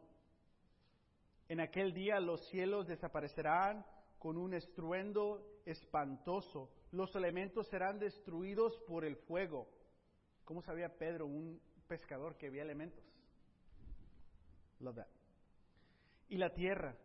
En 1.49 1.61
aquel 1.61 1.93
día 1.93 2.21
los 2.21 2.47
cielos 2.49 2.87
desaparecerán 2.87 3.85
con 4.19 4.37
un 4.37 4.55
estruendo 4.55 5.61
espantoso. 5.65 6.71
Los 6.93 7.15
elementos 7.15 7.69
serán 7.69 7.99
destruidos 7.99 8.77
por 8.87 9.05
el 9.05 9.17
fuego. 9.17 9.69
¿Cómo 10.45 10.63
sabía 10.63 10.97
Pedro, 10.99 11.27
un 11.27 11.61
pescador, 11.87 12.37
que 12.37 12.49
había 12.49 12.63
elementos? 12.63 13.05
Love 14.81 14.97
that. 14.97 15.07
Y 16.29 16.37
la 16.37 16.53
tierra 16.53 16.97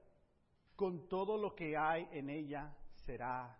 con 0.76 1.08
todo 1.08 1.38
lo 1.38 1.56
que 1.56 1.78
hay 1.78 2.08
en 2.12 2.30
ella 2.30 2.76
será 3.06 3.58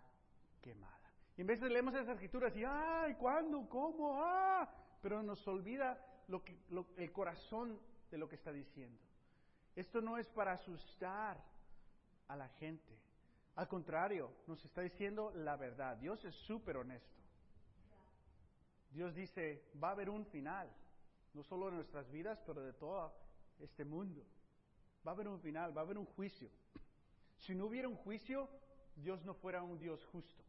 quemada. 0.60 0.96
Y 1.36 1.42
en 1.42 1.46
de 1.46 1.68
leemos 1.68 1.94
esas 1.94 2.08
escrituras 2.08 2.56
y, 2.56 2.64
ay, 2.64 3.14
¿cuándo? 3.14 3.68
¿Cómo? 3.68 4.22
Ah, 4.22 4.68
pero 5.02 5.22
nos 5.22 5.46
olvida 5.46 5.98
lo 6.28 6.42
que, 6.42 6.58
el 6.96 7.12
corazón 7.12 7.78
de 8.10 8.18
lo 8.18 8.28
que 8.28 8.36
está 8.36 8.52
diciendo. 8.52 9.00
Esto 9.74 10.00
no 10.00 10.18
es 10.18 10.28
para 10.30 10.52
asustar 10.52 11.42
a 12.28 12.36
la 12.36 12.48
gente. 12.48 12.98
Al 13.56 13.68
contrario, 13.68 14.30
nos 14.46 14.62
está 14.64 14.82
diciendo 14.82 15.32
la 15.34 15.56
verdad. 15.56 15.96
Dios 15.96 16.22
es 16.24 16.34
súper 16.46 16.76
honesto. 16.76 17.16
Dios 18.90 19.14
dice, 19.14 19.62
va 19.82 19.88
a 19.88 19.92
haber 19.92 20.10
un 20.10 20.26
final, 20.26 20.70
no 21.32 21.42
solo 21.42 21.66
de 21.66 21.72
nuestras 21.72 22.10
vidas, 22.10 22.38
pero 22.46 22.62
de 22.62 22.74
todo 22.74 23.12
este 23.60 23.84
mundo. 23.84 24.22
Va 25.06 25.12
a 25.12 25.14
haber 25.14 25.28
un 25.28 25.40
final, 25.40 25.74
va 25.76 25.80
a 25.80 25.84
haber 25.84 25.96
un 25.96 26.04
juicio. 26.04 26.50
Si 27.38 27.54
no 27.54 27.66
hubiera 27.66 27.88
un 27.88 27.96
juicio, 27.96 28.48
Dios 28.94 29.24
no 29.24 29.34
fuera 29.34 29.62
un 29.62 29.78
Dios 29.78 30.04
justo. 30.12 30.42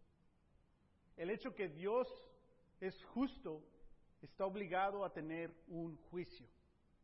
El 1.15 1.29
hecho 1.29 1.55
que 1.55 1.69
Dios 1.69 2.07
es 2.81 3.03
justo 3.05 3.63
está 4.21 4.45
obligado 4.45 5.05
a 5.05 5.13
tener 5.13 5.53
un 5.69 5.97
juicio. 6.09 6.45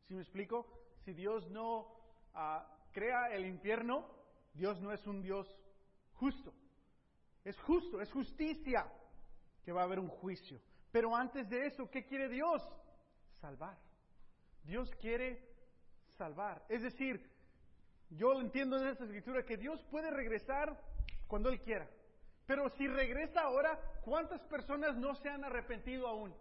¿Sí 0.08 0.14
me 0.14 0.22
explico? 0.22 0.68
Si 1.06 1.14
Dios 1.14 1.50
no 1.50 1.88
ah, 2.34 2.68
crea 2.92 3.34
el 3.34 3.46
infierno, 3.46 4.06
Dios 4.54 4.82
no 4.82 4.92
es 4.92 5.06
un 5.08 5.22
Dios 5.22 5.48
justo. 6.24 6.54
Es 7.44 7.60
justo, 7.62 8.00
es 8.00 8.10
justicia 8.12 8.86
que 9.66 9.74
va 9.74 9.82
a 9.82 9.84
haber 9.84 10.00
un 10.00 10.08
juicio. 10.08 10.62
Pero 10.92 11.14
antes 11.16 11.50
de 11.50 11.66
eso, 11.66 11.90
¿qué 11.90 12.06
quiere 12.06 12.30
Dios? 12.30 12.62
Salvar. 13.42 13.78
Dios 14.64 14.90
quiere 15.02 15.44
salvar. 16.18 16.64
Es 16.70 16.82
decir, 16.82 17.30
yo 18.10 18.40
entiendo 18.40 18.78
en 18.78 18.88
esta 18.88 19.04
escritura 19.04 19.44
que 19.44 19.58
Dios 19.58 19.84
puede 19.92 20.10
regresar 20.12 20.80
cuando 21.28 21.50
Él 21.50 21.60
quiera. 21.60 21.90
Pero 22.46 22.70
si 22.78 22.88
regresa 22.88 23.42
ahora, 23.42 23.78
¿cuántas 24.06 24.42
personas 24.44 24.96
no 24.96 25.16
se 25.16 25.30
han 25.30 25.44
arrepentido 25.44 26.08
aún? 26.08 26.34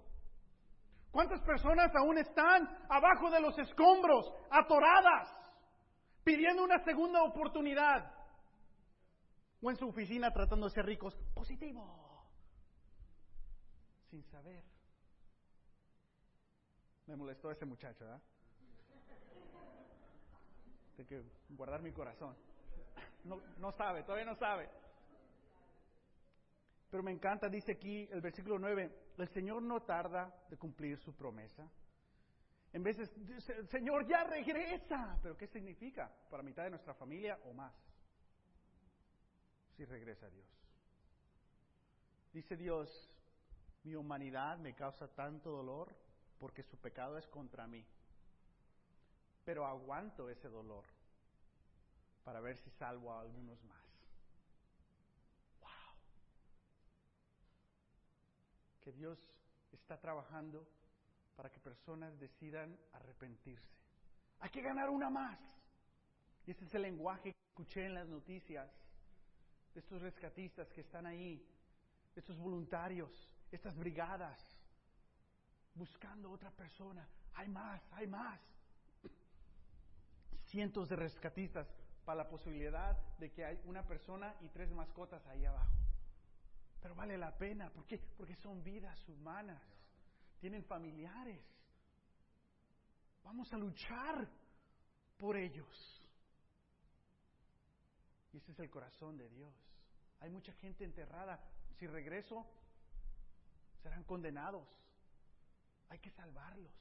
¿Cuántas 1.10 1.40
personas 1.40 1.92
aún 1.96 2.18
están 2.18 2.68
abajo 2.88 3.30
de 3.30 3.40
los 3.40 3.58
escombros, 3.58 4.32
atoradas, 4.50 5.28
pidiendo 6.22 6.62
una 6.62 6.78
segunda 6.84 7.22
oportunidad? 7.24 8.21
O 9.62 9.70
en 9.70 9.76
su 9.76 9.88
oficina 9.88 10.32
tratando 10.32 10.66
de 10.66 10.74
ser 10.74 10.84
ricos. 10.84 11.16
Positivo. 11.34 12.26
Sin 14.10 14.22
saber. 14.24 14.64
Me 17.06 17.16
molestó 17.16 17.50
ese 17.50 17.64
muchacho, 17.64 18.04
¿verdad? 18.04 18.22
Tengo 20.96 21.08
que 21.08 21.22
guardar 21.50 21.80
mi 21.80 21.92
corazón. 21.92 22.36
No, 23.24 23.40
no 23.58 23.70
sabe, 23.72 24.02
todavía 24.02 24.26
no 24.26 24.34
sabe. 24.34 24.68
Pero 26.90 27.02
me 27.02 27.12
encanta, 27.12 27.48
dice 27.48 27.72
aquí 27.72 28.08
el 28.10 28.20
versículo 28.20 28.58
9, 28.58 29.14
el 29.16 29.28
Señor 29.28 29.62
no 29.62 29.80
tarda 29.82 30.34
de 30.50 30.56
cumplir 30.58 30.98
su 30.98 31.14
promesa. 31.14 31.66
En 32.72 32.82
veces, 32.82 33.10
Señor, 33.70 34.06
ya 34.06 34.24
regresa. 34.24 35.18
¿Pero 35.22 35.36
qué 35.36 35.46
significa? 35.46 36.10
Para 36.28 36.42
mitad 36.42 36.64
de 36.64 36.70
nuestra 36.70 36.94
familia 36.94 37.38
o 37.44 37.52
más 37.52 37.72
si 39.82 39.86
regresa 39.86 40.26
a 40.26 40.30
Dios. 40.30 40.46
Dice 42.32 42.56
Dios, 42.56 42.88
mi 43.82 43.96
humanidad 43.96 44.56
me 44.58 44.74
causa 44.74 45.08
tanto 45.08 45.50
dolor 45.50 45.92
porque 46.38 46.62
su 46.62 46.76
pecado 46.78 47.18
es 47.18 47.26
contra 47.26 47.66
mí. 47.66 47.84
Pero 49.44 49.66
aguanto 49.66 50.30
ese 50.30 50.48
dolor 50.48 50.84
para 52.22 52.40
ver 52.40 52.56
si 52.58 52.70
salvo 52.70 53.12
a 53.12 53.22
algunos 53.22 53.60
más. 53.64 53.82
Wow. 55.60 55.96
Que 58.82 58.92
Dios 58.92 59.18
está 59.72 59.98
trabajando 59.98 60.64
para 61.34 61.50
que 61.50 61.58
personas 61.58 62.16
decidan 62.20 62.78
arrepentirse. 62.92 63.80
Hay 64.38 64.50
que 64.50 64.62
ganar 64.62 64.90
una 64.90 65.10
más. 65.10 65.40
Y 66.46 66.52
ese 66.52 66.66
es 66.66 66.74
el 66.74 66.82
lenguaje 66.82 67.32
que 67.32 67.48
escuché 67.48 67.84
en 67.84 67.94
las 67.94 68.06
noticias 68.06 68.81
de 69.74 69.80
estos 69.80 70.00
rescatistas 70.00 70.70
que 70.72 70.82
están 70.82 71.06
ahí, 71.06 71.46
estos 72.14 72.38
voluntarios, 72.38 73.10
estas 73.50 73.76
brigadas, 73.76 74.38
buscando 75.74 76.30
otra 76.30 76.50
persona. 76.50 77.08
Hay 77.34 77.48
más, 77.48 77.82
hay 77.92 78.06
más. 78.06 78.40
Cientos 80.46 80.88
de 80.88 80.96
rescatistas 80.96 81.66
para 82.04 82.24
la 82.24 82.28
posibilidad 82.28 82.96
de 83.18 83.30
que 83.30 83.44
hay 83.44 83.60
una 83.64 83.86
persona 83.86 84.34
y 84.40 84.48
tres 84.48 84.70
mascotas 84.72 85.26
ahí 85.28 85.44
abajo. 85.44 85.72
Pero 86.80 86.94
vale 86.94 87.16
la 87.16 87.36
pena, 87.38 87.70
¿por 87.70 87.86
qué? 87.86 87.98
Porque 88.16 88.34
son 88.36 88.62
vidas 88.62 89.08
humanas, 89.08 89.62
tienen 90.40 90.64
familiares. 90.64 91.42
Vamos 93.22 93.52
a 93.52 93.56
luchar 93.56 94.28
por 95.16 95.36
ellos. 95.36 96.01
Y 98.32 98.38
ese 98.38 98.52
es 98.52 98.58
el 98.58 98.70
corazón 98.70 99.16
de 99.16 99.28
Dios. 99.28 99.54
Hay 100.20 100.30
mucha 100.30 100.52
gente 100.54 100.84
enterrada. 100.84 101.38
Si 101.78 101.86
regreso, 101.86 102.46
serán 103.82 104.04
condenados. 104.04 104.66
Hay 105.88 105.98
que 105.98 106.10
salvarlos. 106.10 106.72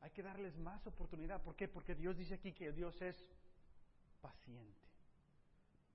Hay 0.00 0.10
que 0.10 0.22
darles 0.22 0.56
más 0.58 0.86
oportunidad. 0.86 1.42
¿Por 1.42 1.54
qué? 1.54 1.68
Porque 1.68 1.94
Dios 1.94 2.16
dice 2.16 2.34
aquí 2.34 2.52
que 2.52 2.72
Dios 2.72 3.00
es 3.02 3.16
paciente. 4.20 4.88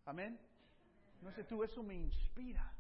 Amén. 0.06 0.40
No 1.22 1.32
sé 1.32 1.44
tú, 1.44 1.64
eso 1.64 1.82
me 1.82 1.96
inspira. 1.96 2.72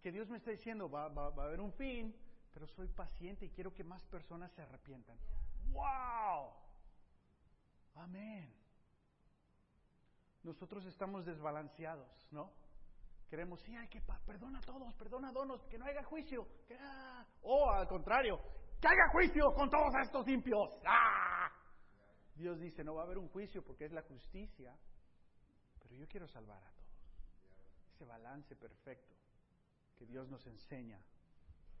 Que 0.00 0.12
Dios 0.12 0.28
me 0.28 0.38
está 0.38 0.50
diciendo, 0.50 0.90
va, 0.90 1.08
va, 1.08 1.30
va 1.30 1.44
a 1.44 1.46
haber 1.46 1.60
un 1.60 1.72
fin, 1.72 2.14
pero 2.52 2.66
soy 2.68 2.88
paciente 2.88 3.46
y 3.46 3.50
quiero 3.50 3.74
que 3.74 3.84
más 3.84 4.04
personas 4.06 4.50
se 4.52 4.62
arrepientan. 4.62 5.16
¡Wow! 5.72 6.52
Amén 7.94 8.61
nosotros 10.42 10.84
estamos 10.86 11.24
desbalanceados, 11.24 12.28
¿no? 12.30 12.52
Queremos, 13.28 13.60
sí, 13.62 13.74
hay 13.74 13.88
que, 13.88 14.02
perdona 14.26 14.58
a 14.58 14.62
todos, 14.62 14.94
perdona 14.94 15.30
a 15.30 15.32
donos, 15.32 15.64
que 15.66 15.78
no 15.78 15.86
haya 15.86 16.02
juicio. 16.04 16.46
Ah. 16.78 17.24
O 17.42 17.70
al 17.70 17.88
contrario, 17.88 18.38
que 18.80 18.88
haya 18.88 19.08
juicio 19.10 19.54
con 19.54 19.70
todos 19.70 19.94
estos 20.02 20.28
impios. 20.28 20.68
¡Ah! 20.84 21.50
Dios 22.34 22.58
dice, 22.60 22.84
no 22.84 22.94
va 22.94 23.02
a 23.02 23.04
haber 23.04 23.18
un 23.18 23.28
juicio 23.28 23.62
porque 23.62 23.86
es 23.86 23.92
la 23.92 24.02
justicia, 24.02 24.76
pero 25.80 25.94
yo 25.94 26.06
quiero 26.08 26.26
salvar 26.28 26.62
a 26.62 26.70
todos. 26.72 26.82
Ese 27.94 28.04
balance 28.04 28.56
perfecto 28.56 29.14
que 29.96 30.04
Dios 30.04 30.28
nos 30.28 30.46
enseña 30.46 31.00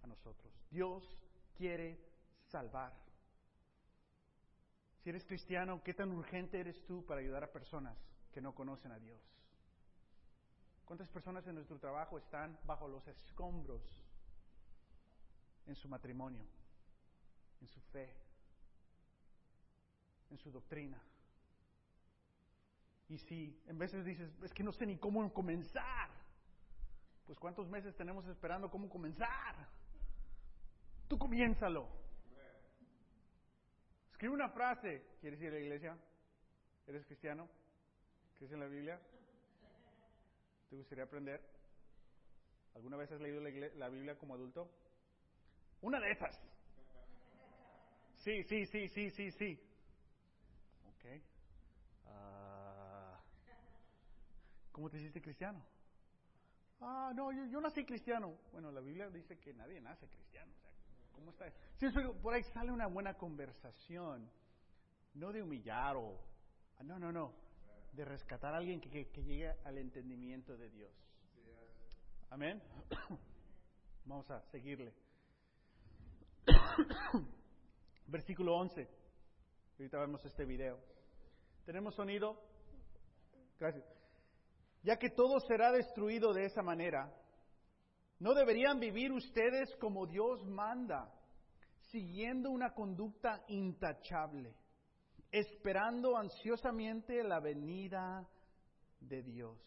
a 0.02 0.06
nosotros. 0.06 0.52
Dios 0.70 1.18
quiere 1.54 1.98
salvar. 2.46 2.92
Si 5.02 5.10
eres 5.10 5.24
cristiano, 5.24 5.82
¿qué 5.82 5.94
tan 5.94 6.12
urgente 6.12 6.60
eres 6.60 6.82
tú 6.86 7.04
para 7.04 7.20
ayudar 7.20 7.42
a 7.42 7.50
personas? 7.50 7.98
Que 8.32 8.40
no 8.40 8.54
conocen 8.54 8.92
a 8.92 8.98
Dios. 8.98 9.20
¿Cuántas 10.84 11.08
personas 11.08 11.46
en 11.46 11.54
nuestro 11.54 11.78
trabajo 11.78 12.18
están 12.18 12.58
bajo 12.64 12.88
los 12.88 13.06
escombros 13.06 13.82
en 15.66 15.76
su 15.76 15.88
matrimonio, 15.88 16.44
en 17.60 17.68
su 17.68 17.80
fe, 17.92 18.14
en 20.30 20.38
su 20.38 20.50
doctrina? 20.50 21.00
Y 23.08 23.18
si 23.18 23.62
en 23.66 23.78
veces 23.78 24.04
dices, 24.04 24.30
es 24.42 24.52
que 24.52 24.62
no 24.62 24.72
sé 24.72 24.86
ni 24.86 24.96
cómo 24.96 25.32
comenzar, 25.32 26.10
pues 27.26 27.38
¿cuántos 27.38 27.68
meses 27.68 27.94
tenemos 27.96 28.26
esperando 28.26 28.70
cómo 28.70 28.88
comenzar? 28.88 29.68
Tú 31.08 31.18
comiénzalo. 31.18 31.88
Escribe 34.10 34.34
una 34.34 34.48
frase, 34.48 35.04
¿quieres 35.20 35.40
ir 35.40 35.48
a 35.48 35.52
la 35.52 35.60
iglesia? 35.60 35.98
¿Eres 36.86 37.04
cristiano? 37.06 37.48
¿Crees 38.42 38.54
en 38.54 38.58
la 38.58 38.66
Biblia? 38.66 39.00
¿Te 40.68 40.74
gustaría 40.74 41.04
aprender? 41.04 41.40
¿Alguna 42.74 42.96
vez 42.96 43.12
has 43.12 43.20
leído 43.20 43.40
la, 43.40 43.88
Biblia 43.88 44.18
como 44.18 44.34
adulto? 44.34 44.68
Una 45.80 46.00
de 46.00 46.10
esas. 46.10 46.36
Sí, 48.16 48.42
sí, 48.42 48.66
sí, 48.66 48.88
sí, 48.88 49.10
sí, 49.10 49.30
sí. 49.30 49.60
Ok. 50.88 51.22
Ah, 52.08 53.20
¿Cómo 54.72 54.90
te 54.90 54.96
hiciste 54.96 55.22
cristiano? 55.22 55.64
Ah, 56.80 57.12
no, 57.14 57.30
yo, 57.30 57.60
nací 57.60 57.84
cristiano. 57.84 58.36
Bueno, 58.50 58.72
la 58.72 58.80
Biblia 58.80 59.08
dice 59.08 59.38
que 59.38 59.54
nadie 59.54 59.80
nace 59.80 60.08
cristiano. 60.08 60.50
¿cómo 61.12 61.30
está? 61.30 61.48
Si 61.76 61.88
por 62.20 62.34
ahí 62.34 62.42
sale 62.42 62.72
una 62.72 62.88
buena 62.88 63.14
conversación, 63.14 64.28
no 65.14 65.30
de 65.30 65.44
humillar 65.44 65.94
o... 65.96 66.18
No, 66.80 66.98
no, 66.98 67.12
no 67.12 67.41
de 67.92 68.04
rescatar 68.04 68.54
a 68.54 68.58
alguien 68.58 68.80
que, 68.80 69.04
llegue 69.22 69.54
al 69.64 69.78
entendimiento 69.78 70.56
de 70.56 70.70
Dios. 70.70 70.92
Amén. 72.30 72.62
Vamos 74.06 74.30
a 74.30 74.40
seguirle. 74.50 74.94
Versículo 78.06 78.56
11. 78.56 78.88
Ahorita 79.78 79.98
vemos 79.98 80.24
este 80.24 80.44
video. 80.44 80.78
¿Tenemos 81.66 81.94
sonido? 81.94 82.42
Gracias. 83.58 83.84
Ya 84.82 84.96
que 84.96 85.10
todo 85.10 85.38
será 85.40 85.70
destruido 85.70 86.32
de 86.32 86.46
esa 86.46 86.62
manera, 86.62 87.14
¿no 88.18 88.34
deberían 88.34 88.80
vivir 88.80 89.12
ustedes 89.12 89.74
como 89.76 90.06
Dios 90.06 90.44
manda, 90.46 91.12
siguiendo 91.90 92.50
una 92.50 92.72
conducta 92.72 93.44
intachable, 93.48 94.56
esperando 95.32 96.16
ansiosamente 96.16 97.24
la 97.24 97.40
venida 97.40 98.28
de 99.00 99.22
Dios. 99.22 99.58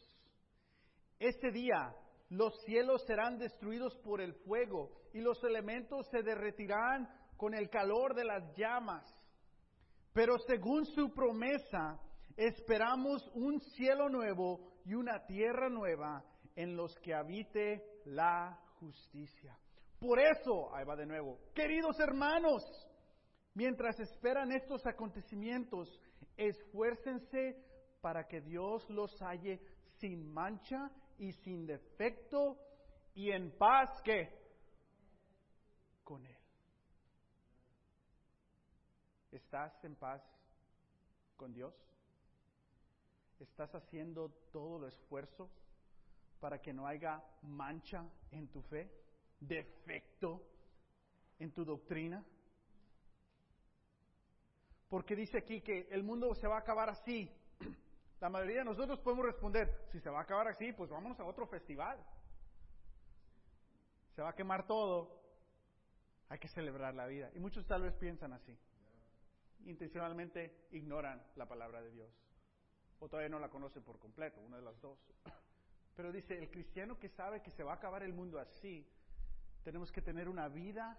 Ese 1.19 1.51
día 1.51 1.95
los 2.29 2.53
cielos 2.65 3.03
serán 3.05 3.37
destruidos 3.37 3.95
por 3.97 4.21
el 4.21 4.33
fuego 4.45 4.91
y 5.13 5.21
los 5.21 5.43
elementos 5.43 6.07
se 6.11 6.21
derretirán 6.21 7.09
con 7.35 7.53
el 7.53 7.69
calor 7.69 8.15
de 8.15 8.25
las 8.25 8.55
llamas. 8.55 9.03
Pero 10.13 10.37
según 10.47 10.85
su 10.85 11.13
promesa, 11.13 11.99
esperamos 12.37 13.27
un 13.33 13.59
cielo 13.59 14.07
nuevo 14.09 14.79
y 14.85 14.93
una 14.93 15.25
tierra 15.25 15.69
nueva 15.69 16.23
en 16.55 16.77
los 16.77 16.95
que 16.99 17.13
habite 17.13 17.83
la 18.05 18.57
justicia. 18.79 19.57
Por 19.99 20.19
eso, 20.19 20.73
ahí 20.75 20.85
va 20.85 20.95
de 20.95 21.05
nuevo, 21.05 21.39
queridos 21.53 21.99
hermanos, 21.99 22.63
mientras 23.55 23.99
esperan 23.99 24.51
estos 24.51 24.85
acontecimientos, 24.85 25.99
esfuércense 26.37 27.57
para 28.01 28.27
que 28.27 28.41
Dios 28.41 28.87
los 28.89 29.19
halle 29.21 29.59
sin 29.97 30.31
mancha 30.31 30.91
y 31.17 31.31
sin 31.31 31.65
defecto 31.65 32.59
y 33.15 33.31
en 33.31 33.57
paz 33.57 34.01
que 34.03 34.29
con 36.03 36.25
Él. 36.25 36.37
¿Estás 39.31 39.83
en 39.83 39.95
paz 39.95 40.21
con 41.37 41.53
Dios? 41.53 41.73
¿Estás 43.39 43.73
haciendo 43.73 44.29
todo 44.51 44.77
el 44.77 44.93
esfuerzo 44.93 45.49
para 46.39 46.61
que 46.61 46.73
no 46.73 46.87
haya 46.87 47.23
mancha 47.41 48.05
en 48.31 48.49
tu 48.49 48.61
fe, 48.61 48.91
defecto 49.39 50.41
en 51.39 51.51
tu 51.53 51.63
doctrina? 51.63 52.23
Porque 54.89 55.15
dice 55.15 55.39
aquí 55.39 55.61
que 55.61 55.87
el 55.91 56.03
mundo 56.03 56.33
se 56.35 56.47
va 56.47 56.57
a 56.57 56.59
acabar 56.59 56.89
así. 56.89 57.31
La 58.21 58.29
mayoría 58.29 58.59
de 58.59 58.65
nosotros 58.65 58.99
podemos 58.99 59.25
responder, 59.25 59.87
si 59.91 59.99
se 59.99 60.09
va 60.09 60.19
a 60.19 60.23
acabar 60.23 60.47
así, 60.47 60.71
pues 60.73 60.89
vámonos 60.89 61.19
a 61.19 61.25
otro 61.25 61.47
festival. 61.47 61.97
Se 64.15 64.21
va 64.21 64.29
a 64.29 64.35
quemar 64.35 64.65
todo. 64.65 65.21
Hay 66.29 66.39
que 66.39 66.47
celebrar 66.47 66.93
la 66.95 67.05
vida. 67.07 67.29
Y 67.35 67.39
muchos 67.39 67.65
tal 67.67 67.83
vez 67.83 67.93
piensan 67.95 68.33
así. 68.33 68.57
Intencionalmente 69.65 70.67
ignoran 70.71 71.21
la 71.35 71.47
palabra 71.47 71.81
de 71.81 71.91
Dios. 71.91 72.09
O 72.99 73.09
todavía 73.09 73.29
no 73.29 73.39
la 73.39 73.49
conocen 73.49 73.83
por 73.83 73.99
completo, 73.99 74.41
una 74.41 74.57
de 74.57 74.63
las 74.63 74.79
dos. 74.81 74.97
Pero 75.95 76.11
dice, 76.11 76.37
el 76.37 76.49
cristiano 76.49 76.97
que 76.97 77.09
sabe 77.09 77.41
que 77.41 77.51
se 77.51 77.63
va 77.63 77.73
a 77.73 77.75
acabar 77.75 78.03
el 78.03 78.13
mundo 78.13 78.39
así, 78.39 78.87
tenemos 79.63 79.91
que 79.91 80.01
tener 80.01 80.29
una 80.29 80.47
vida 80.47 80.97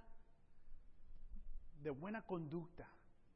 de 1.83 1.90
buena 1.90 2.22
conducta, 2.22 2.88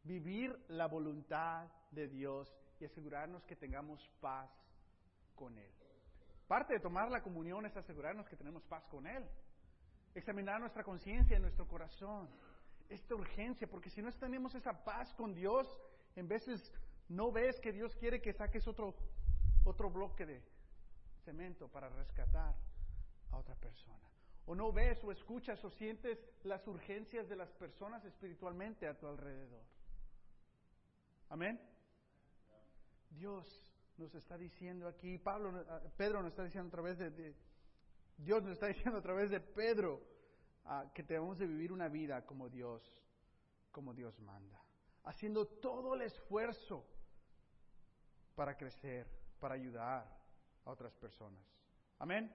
vivir 0.03 0.57
la 0.69 0.87
voluntad 0.87 1.69
de 1.91 2.09
Dios 2.09 2.55
y 2.79 2.85
asegurarnos 2.85 3.45
que 3.45 3.57
tengamos 3.57 4.07
paz 4.21 4.51
con 5.35 5.57
Él. 5.57 5.73
Parte 6.47 6.75
de 6.75 6.81
tomar 6.81 7.11
la 7.11 7.23
comunión 7.23 7.65
es 7.67 7.77
asegurarnos 7.77 8.29
que 8.29 8.37
tenemos 8.37 8.65
paz 8.65 8.85
con 8.89 9.07
Él. 9.07 9.25
Examinar 10.15 10.61
nuestra 10.61 10.83
conciencia 10.83 11.37
y 11.37 11.41
nuestro 11.41 11.69
corazón. 11.69 12.29
Esta 12.89 13.15
urgencia, 13.15 13.69
porque 13.69 13.91
si 13.91 14.03
no 14.03 14.11
tenemos 14.13 14.55
esa 14.55 14.85
paz 14.85 15.15
con 15.15 15.33
Dios, 15.33 15.67
en 16.17 16.27
veces 16.27 16.73
no 17.09 17.31
ves 17.31 17.61
que 17.61 17.73
Dios 17.73 17.95
quiere 17.97 18.21
que 18.21 18.33
saques 18.33 18.67
otro, 18.67 18.95
otro 19.65 19.91
bloque 19.91 20.27
de 20.27 20.43
cemento 21.25 21.69
para 21.69 21.89
rescatar 21.89 22.55
a 23.31 23.37
otra 23.37 23.55
persona. 23.55 24.11
O 24.47 24.55
no 24.55 24.73
ves 24.73 25.03
o 25.05 25.13
escuchas 25.13 25.65
o 25.65 25.71
sientes 25.71 26.19
las 26.43 26.67
urgencias 26.67 27.29
de 27.29 27.37
las 27.37 27.53
personas 27.53 28.05
espiritualmente 28.05 28.89
a 28.89 28.99
tu 28.99 29.07
alrededor. 29.07 29.65
Amén. 31.31 31.61
Dios 33.09 33.47
nos 33.97 34.13
está 34.15 34.37
diciendo 34.37 34.89
aquí, 34.89 35.17
Pablo, 35.17 35.65
ah, 35.69 35.81
Pedro 35.97 36.23
nos 36.23 36.33
está 36.33 36.43
diciendo 36.43 36.69
a 36.69 36.73
través 36.73 36.99
de, 36.99 37.35
Dios 38.19 38.43
nos 38.43 38.53
está 38.53 38.67
diciendo 38.75 38.99
a 38.99 39.03
través 39.03 39.31
de 39.31 39.41
Pedro 39.41 40.03
ah, 40.65 40.91
que 40.93 41.05
debemos 41.05 41.39
de 41.39 41.47
vivir 41.47 41.71
una 41.71 41.89
vida 41.89 42.27
como 42.27 42.49
Dios, 42.49 42.83
como 43.71 43.95
Dios 43.95 44.19
manda, 44.19 44.61
haciendo 45.05 45.47
todo 45.47 45.95
el 45.95 46.03
esfuerzo 46.03 46.85
para 48.35 48.57
crecer, 48.57 49.07
para 49.39 49.55
ayudar 49.55 50.05
a 50.65 50.71
otras 50.71 50.95
personas. 50.97 51.41
Amén. 51.99 52.35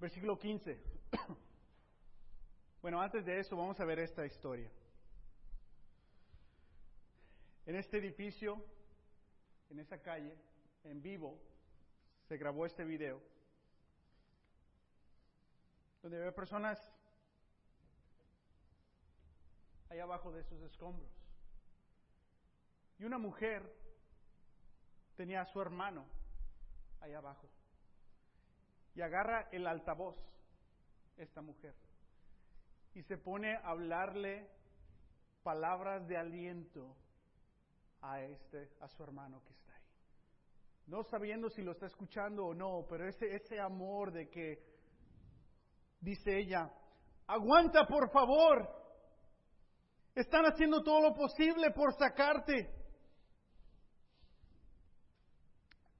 Versículo 0.00 0.38
15. 0.38 0.82
Bueno, 2.80 3.00
antes 3.00 3.24
de 3.24 3.38
eso 3.38 3.56
vamos 3.56 3.78
a 3.78 3.84
ver 3.84 4.00
esta 4.00 4.26
historia. 4.26 4.68
En 7.66 7.76
este 7.76 7.98
edificio 7.98 8.62
en 9.72 9.78
esa 9.78 10.02
calle, 10.02 10.36
en 10.84 11.00
vivo, 11.00 11.40
se 12.28 12.36
grabó 12.36 12.66
este 12.66 12.84
video, 12.84 13.20
donde 16.02 16.18
había 16.18 16.34
personas 16.34 16.78
allá 19.88 20.02
abajo 20.02 20.30
de 20.30 20.40
esos 20.42 20.60
escombros. 20.62 21.10
Y 22.98 23.04
una 23.04 23.18
mujer 23.18 23.62
tenía 25.16 25.40
a 25.40 25.46
su 25.46 25.60
hermano 25.60 26.04
allá 27.00 27.18
abajo. 27.18 27.48
Y 28.94 29.00
agarra 29.00 29.48
el 29.52 29.66
altavoz, 29.66 30.16
esta 31.16 31.40
mujer, 31.40 31.74
y 32.94 33.02
se 33.02 33.16
pone 33.16 33.54
a 33.54 33.68
hablarle 33.68 34.50
palabras 35.42 36.06
de 36.08 36.18
aliento 36.18 36.94
a 38.02 38.20
este, 38.20 38.68
a 38.80 38.88
su 38.88 39.02
hermano 39.02 39.42
que 39.44 39.52
está 39.52 39.72
ahí. 39.74 39.82
No 40.86 41.04
sabiendo 41.04 41.48
si 41.48 41.62
lo 41.62 41.72
está 41.72 41.86
escuchando 41.86 42.46
o 42.46 42.54
no, 42.54 42.84
pero 42.88 43.08
ese, 43.08 43.34
ese 43.34 43.60
amor 43.60 44.12
de 44.12 44.28
que 44.28 44.58
dice 46.00 46.36
ella, 46.36 46.70
aguanta 47.26 47.86
por 47.86 48.10
favor, 48.10 48.68
están 50.14 50.44
haciendo 50.44 50.82
todo 50.82 51.00
lo 51.00 51.14
posible 51.14 51.70
por 51.70 51.94
sacarte. 51.94 52.70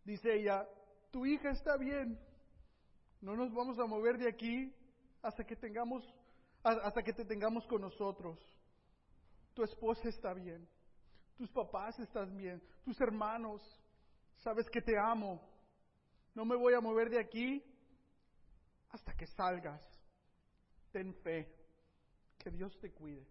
Dice 0.05 0.35
ella, 0.35 0.67
tu 1.12 1.25
hija 1.25 1.51
está 1.51 1.77
bien, 1.77 2.19
no 3.21 3.37
nos 3.37 3.53
vamos 3.55 3.79
a 3.79 3.87
mover 3.87 4.19
de 4.19 4.29
aquí 4.29 4.75
hasta 5.23 5.45
que 5.45 5.55
tengamos, 5.55 6.03
hasta 6.65 7.03
que 7.05 7.12
te 7.12 7.25
tengamos 7.25 7.65
con 7.69 7.81
nosotros. 7.81 8.37
Tu 9.55 9.62
esposa 9.62 10.09
está 10.09 10.35
bien 10.35 10.69
tus 11.37 11.51
papás 11.51 11.99
están 11.99 12.37
bien, 12.37 12.62
tus 12.85 13.01
hermanos, 13.01 13.61
sabes 14.38 14.68
que 14.71 14.81
te 14.81 14.99
amo. 14.99 15.40
No 16.35 16.45
me 16.45 16.57
voy 16.57 16.75
a 16.75 16.81
mover 16.81 17.11
de 17.11 17.21
aquí 17.21 17.62
hasta 18.90 19.12
que 19.14 19.27
salgas. 19.27 19.83
Ten 20.90 21.14
fe, 21.23 21.55
que 22.38 22.51
Dios 22.51 22.79
te 22.81 22.90
cuide 22.92 23.27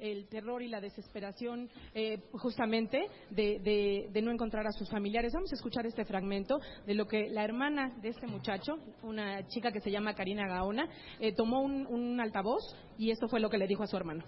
el 0.00 0.28
terror 0.28 0.62
y 0.62 0.68
la 0.68 0.80
desesperación 0.80 1.68
eh, 1.94 2.18
justamente 2.32 3.06
de, 3.30 4.10
no 4.22 4.30
encontrar 4.30 4.66
a 4.66 4.72
sus 4.72 4.88
familiares. 4.90 5.32
Vamos 5.32 5.52
a 5.52 5.56
escuchar 5.56 5.86
este 5.86 6.04
fragmento 6.04 6.58
de 6.86 6.94
lo 6.94 7.06
que 7.06 7.28
la 7.28 7.44
hermana 7.44 7.94
de 8.00 8.08
este 8.08 8.26
muchacho, 8.26 8.78
una 9.02 9.46
chica 9.48 9.70
que 9.70 9.80
se 9.80 9.90
llama 9.90 10.14
Karina 10.14 10.48
Gaona, 10.48 10.88
eh, 11.20 11.32
tomó 11.34 11.60
un 11.60 12.20
altavoz 12.20 12.62
y 12.98 13.10
esto 13.10 13.28
fue 13.28 13.40
lo 13.40 13.50
que 13.50 13.58
le 13.58 13.66
dijo 13.66 13.82
a 13.82 13.86
su 13.86 13.96
hermano. 13.96 14.24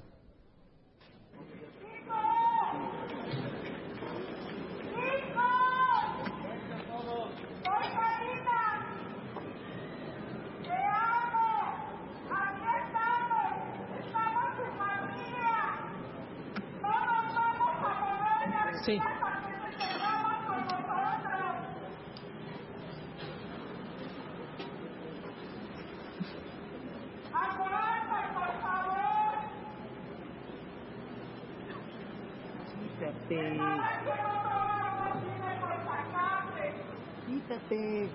Siéntate. 37.52 38.08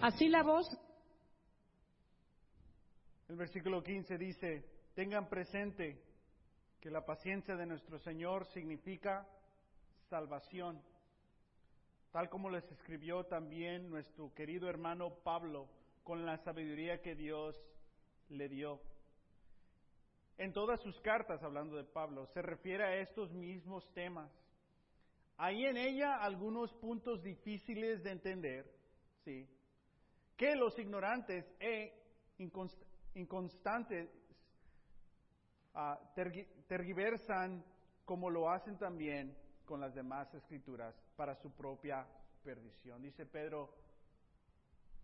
Así 0.00 0.28
la 0.28 0.44
voz 0.44 0.85
Versículo 3.46 3.80
15 3.80 4.18
dice, 4.18 4.64
tengan 4.92 5.28
presente 5.28 6.02
que 6.80 6.90
la 6.90 7.06
paciencia 7.06 7.54
de 7.54 7.64
nuestro 7.64 7.96
Señor 8.00 8.44
significa 8.46 9.24
salvación, 10.10 10.82
tal 12.10 12.28
como 12.28 12.50
les 12.50 12.68
escribió 12.72 13.22
también 13.26 13.88
nuestro 13.88 14.34
querido 14.34 14.68
hermano 14.68 15.14
Pablo 15.22 15.68
con 16.02 16.26
la 16.26 16.38
sabiduría 16.38 17.00
que 17.00 17.14
Dios 17.14 17.56
le 18.30 18.48
dio. 18.48 18.80
En 20.38 20.52
todas 20.52 20.80
sus 20.80 21.00
cartas, 21.00 21.40
hablando 21.44 21.76
de 21.76 21.84
Pablo, 21.84 22.26
se 22.34 22.42
refiere 22.42 22.82
a 22.82 22.96
estos 22.96 23.32
mismos 23.32 23.88
temas. 23.94 24.28
Hay 25.36 25.66
en 25.66 25.76
ella 25.76 26.16
algunos 26.16 26.72
puntos 26.72 27.22
difíciles 27.22 28.02
de 28.02 28.10
entender, 28.10 28.68
¿sí? 29.24 29.48
Que 30.36 30.56
los 30.56 30.76
ignorantes 30.80 31.48
e 31.60 31.92
inconstantes 33.16 34.08
uh, 35.74 35.96
tergiversan 36.68 37.64
como 38.04 38.30
lo 38.30 38.50
hacen 38.50 38.78
también 38.78 39.36
con 39.64 39.80
las 39.80 39.94
demás 39.94 40.32
escrituras 40.34 40.94
para 41.16 41.34
su 41.34 41.50
propia 41.50 42.06
perdición. 42.44 43.02
Dice 43.02 43.26
Pedro, 43.26 43.74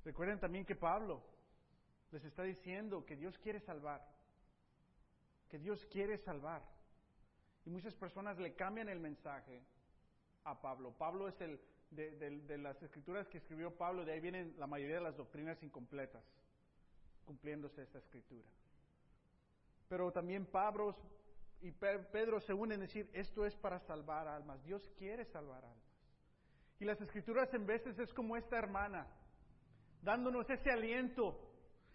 recuerden 0.05 0.39
también 0.39 0.65
que 0.65 0.77
Pablo 0.77 1.23
les 2.13 2.25
está 2.25 2.45
diciendo 2.45 3.05
que 3.05 3.17
Dios 3.17 3.37
quiere 3.39 3.61
salvar, 3.61 4.07
que 5.49 5.59
Dios 5.59 5.85
quiere 5.87 6.19
salvar. 6.19 6.63
Y 7.65 7.71
muchas 7.71 7.95
personas 7.95 8.39
le 8.39 8.55
cambian 8.55 8.89
el 8.89 9.01
mensaje 9.01 9.65
a 10.45 10.61
Pablo. 10.61 10.93
Pablo 10.93 11.29
es 11.29 11.41
el 11.41 11.61
de, 11.91 12.59
las 12.59 12.83
escrituras 12.83 13.29
que 13.29 13.39
escribió 13.39 13.77
Pablo, 13.77 14.05
de 14.05 14.13
ahí 14.13 14.21
vienen 14.21 14.55
la 14.59 14.67
mayoría 14.67 14.97
de 14.97 15.03
las 15.03 15.17
doctrinas 15.17 15.63
incompletas, 15.63 16.25
cumpliéndose 17.25 17.83
esta 17.83 17.99
escritura. 17.99 18.49
Pero 19.89 20.11
también 20.11 20.47
Pablo 20.47 20.97
y 21.61 21.70
Pedro 21.73 22.41
se 22.41 22.53
unen 22.53 22.81
en 22.81 22.87
decir, 22.87 23.09
esto 23.12 23.45
es 23.45 23.55
para 23.57 23.79
salvar 23.81 24.27
almas, 24.27 24.62
Dios 24.64 24.83
quiere 24.99 25.25
salvar 25.27 25.64
almas. 25.64 25.93
Y 26.81 26.85
las 26.85 27.01
escrituras 27.01 27.53
en 27.55 27.64
veces 27.66 27.99
es 27.99 28.12
como 28.14 28.37
esta 28.37 28.59
hermana, 28.59 29.07
dándonos 30.03 30.49
ese 30.51 30.70
aliento. 30.70 31.39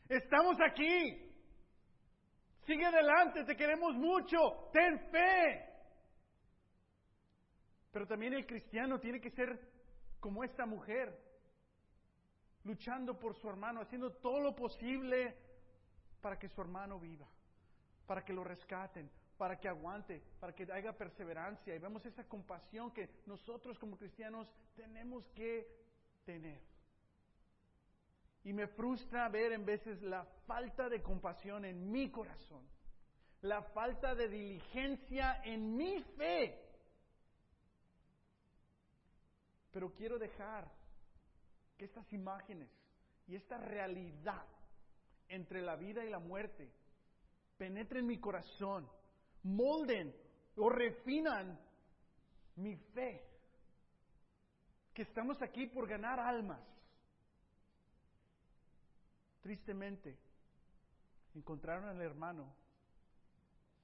Estamos 0.08 0.56
aquí. 0.62 1.34
Sigue 2.66 2.86
adelante, 2.86 3.44
te 3.44 3.56
queremos 3.56 3.96
mucho, 3.96 4.38
ten 4.72 5.00
fe. 5.10 5.68
Pero 7.92 8.08
también 8.08 8.34
el 8.34 8.46
cristiano 8.46 9.00
tiene 9.00 9.20
que 9.20 9.32
ser 9.32 9.60
como 10.20 10.44
esta 10.44 10.66
mujer, 10.66 11.18
luchando 12.68 13.18
por 13.18 13.34
su 13.36 13.50
hermano, 13.50 13.82
haciendo 13.82 14.12
todo 14.12 14.40
lo 14.40 14.56
posible 14.56 15.36
para 16.22 16.38
que 16.38 16.50
su 16.50 16.62
hermano 16.62 17.00
viva, 17.00 17.26
para 18.06 18.24
que 18.24 18.34
lo 18.34 18.44
rescaten, 18.44 19.10
para 19.38 19.58
que 19.60 19.68
aguante, 19.68 20.22
para 20.40 20.54
que 20.54 20.72
haya 20.72 20.92
perseverancia. 20.96 21.74
Y 21.74 21.80
vemos 21.80 22.06
esa 22.06 22.28
compasión 22.28 22.92
que 22.92 23.10
nosotros 23.26 23.80
como 23.80 23.98
cristianos 23.98 24.48
tenemos 24.76 25.26
que 25.30 25.68
tener. 26.26 26.62
Y 28.44 28.54
me 28.54 28.68
frustra 28.68 29.28
ver 29.30 29.54
en 29.54 29.66
veces 29.66 30.02
la 30.02 30.26
falta 30.46 30.90
de 30.90 31.02
compasión 31.02 31.66
en 31.66 31.90
mi 31.92 32.10
corazón, 32.12 32.64
la 33.42 33.62
falta 33.62 34.14
de 34.14 34.28
diligencia 34.28 35.42
en 35.44 35.76
mi 35.76 36.02
fe 36.18 36.68
Pero 39.78 39.94
quiero 39.94 40.18
dejar 40.18 40.68
que 41.78 41.86
estas 41.86 42.12
imágenes 42.12 42.70
y 43.28 43.36
esta 43.36 43.58
realidad 43.58 44.46
entre 45.30 45.62
la 45.62 45.76
vida 45.76 46.04
y 46.06 46.10
la 46.10 46.20
muerte 46.20 46.72
penetren 47.58 48.06
mi 48.06 48.20
corazón, 48.20 48.90
molden 49.44 50.16
o 50.56 50.70
refinan 50.70 51.60
mi 52.56 52.76
fe. 52.76 53.24
Que 54.94 55.04
estamos 55.04 55.42
aquí 55.42 55.68
por 55.68 55.88
ganar 55.88 56.20
almas. 56.20 56.62
Tristemente, 59.42 60.18
encontraron 61.36 61.86
al 61.86 62.02
hermano, 62.02 62.54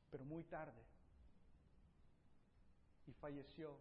pero 0.10 0.26
muy 0.26 0.44
tarde, 0.44 0.82
y 3.08 3.14
falleció 3.14 3.78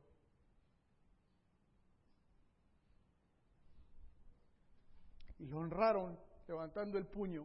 Y 5.43 5.47
lo 5.47 5.59
honraron 5.59 6.17
levantando 6.47 6.99
el 6.99 7.05
puño 7.05 7.45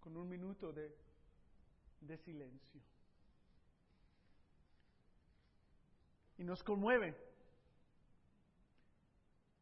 con 0.00 0.16
un 0.16 0.26
minuto 0.26 0.72
de, 0.72 0.90
de 2.00 2.16
silencio. 2.16 2.80
Y 6.38 6.44
nos 6.44 6.62
conmueve. 6.62 7.14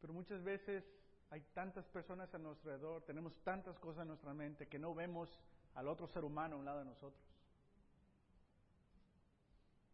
Pero 0.01 0.13
muchas 0.13 0.41
veces 0.45 0.85
hay 1.31 1.41
tantas 1.53 1.85
personas 1.89 2.33
a 2.33 2.39
nuestro 2.39 2.71
alrededor, 2.71 3.03
tenemos 3.03 3.37
tantas 3.43 3.77
cosas 3.81 4.03
en 4.03 4.09
nuestra 4.09 4.33
mente 4.33 4.69
que 4.69 4.79
no 4.79 4.95
vemos 4.95 5.29
al 5.75 5.89
otro 5.89 6.07
ser 6.07 6.25
humano 6.25 6.55
a 6.55 6.59
un 6.61 6.65
lado 6.65 6.79
de 6.79 6.85
nosotros. 6.85 7.25